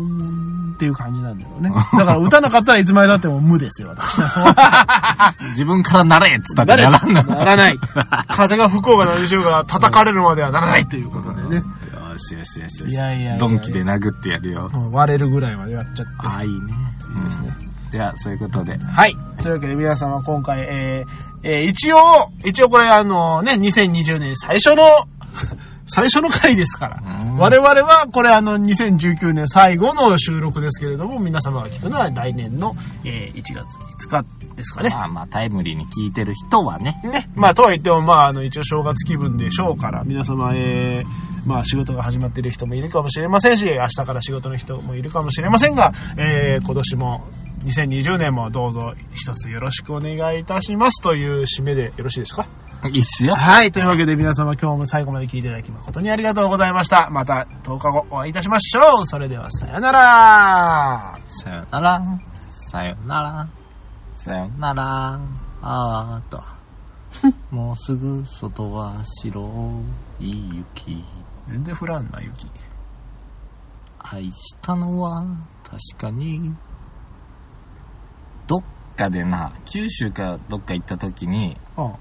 [0.77, 1.71] っていう感じなんだよね。
[1.97, 4.21] だから打たなかったらいつまでだっても無ですよ、私。
[5.49, 7.23] 自分からなれっつったらやらんの。
[7.23, 7.77] ならない。
[8.29, 11.55] 風が吹こうが何しようが叩かれるまではならないということでね。
[11.55, 11.61] よ
[12.17, 12.91] しよしよしよし。
[12.91, 14.71] いやいやいやドンキで殴ってやるよ。
[14.91, 16.13] 割れるぐらいまでやっちゃって。
[16.19, 16.57] ああ、いいね。
[17.17, 17.49] いいですね。
[17.91, 18.77] では、そういうことで。
[18.77, 19.17] はい。
[19.41, 21.99] というわけで皆様今回、えー、えー、一応、
[22.45, 24.83] 一応これあのね、2020年最初の、
[25.87, 27.01] 最初の回ですから。
[27.21, 32.75] うん我々はこれあの2019年最後の収録ですけれども、皆様が聞くのは来年の、
[33.05, 33.77] えー、1月
[34.07, 34.25] 5日
[34.55, 34.89] ですかね。
[34.89, 36.99] まあまあ、タイムリーに聞いてる人はね。
[37.03, 37.29] ね。
[37.35, 47.27] まあ、とは言っても、まあ、あの、一応正月気分でしょうから、皆様、えー、まあ、仕事が始まっている人もいるかもしれませんし、明日から仕事の人もいるかもしれませんが、えー、今年も、
[47.63, 52.45] 2020年もどうぞ一つよろしくお願いいたしますという締めでよろしいですか？
[52.89, 53.33] いいっすよ。
[53.35, 53.71] はい。
[53.71, 57.09] というわけで皆様今日も最後まで聞いていただき誠にありがとうございました。
[57.11, 59.05] また10日後お会いいたしましょう。
[59.07, 61.17] それではさよなら。
[61.27, 62.01] さよなら。
[62.49, 63.47] さよなら。
[64.13, 65.19] さよなら。
[65.63, 66.43] あーと。
[67.49, 69.81] もうすぐ外は白
[70.19, 71.03] い雪。
[71.47, 72.47] 全然降らんな、雪。
[73.99, 75.23] 愛したのは
[75.63, 76.53] 確かに、
[78.47, 81.93] どっかでな、九州かどっか行った時に、うん。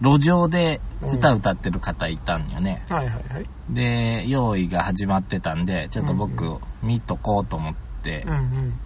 [0.00, 2.84] 路上で歌歌ってる方いたんよね。
[2.88, 3.50] はいはいはい。
[3.70, 8.80] で、用意が始まってたんで、ちょっと僕うん、見とこうと思ってう、ん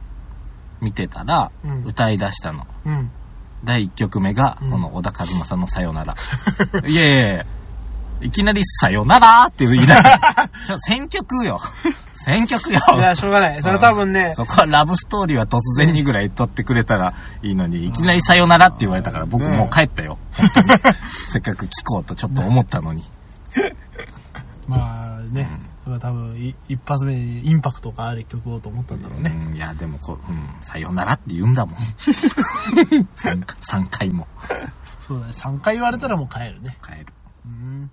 [0.80, 1.52] 見てたら。
[1.84, 2.66] 歌い出したの。
[2.86, 3.10] うん。
[3.64, 6.14] 第1曲目が、うんこの小田和正のさよなら。
[6.88, 7.46] いやいやいや
[8.22, 10.48] いきなりさよならって言い出した。
[10.66, 11.58] ちょ、選曲よ。
[12.12, 12.80] 選曲よ。
[12.98, 13.62] いや、しょうがない。
[13.62, 20.18] それ多分ね、そこはラブストーリーは突然にぐらい撮ってくれたらいいのに、いきなりさよならって言われたから僕もう帰ったよ。
[21.30, 23.02] せっかく聞こうとちょっと思ったのに。
[24.68, 29.34] まあね、まあ多分い一発目にインパクトがある曲をと思ったんだろうね。
[29.48, 31.74] うん、いや、でもこう、うん、さよならって言うんだもん。
[33.16, 34.28] 3, 3回も
[35.00, 35.32] そうだね。
[35.32, 36.78] 3回言われたらもう帰るね。
[36.82, 37.06] 帰る。
[37.44, 37.90] うん。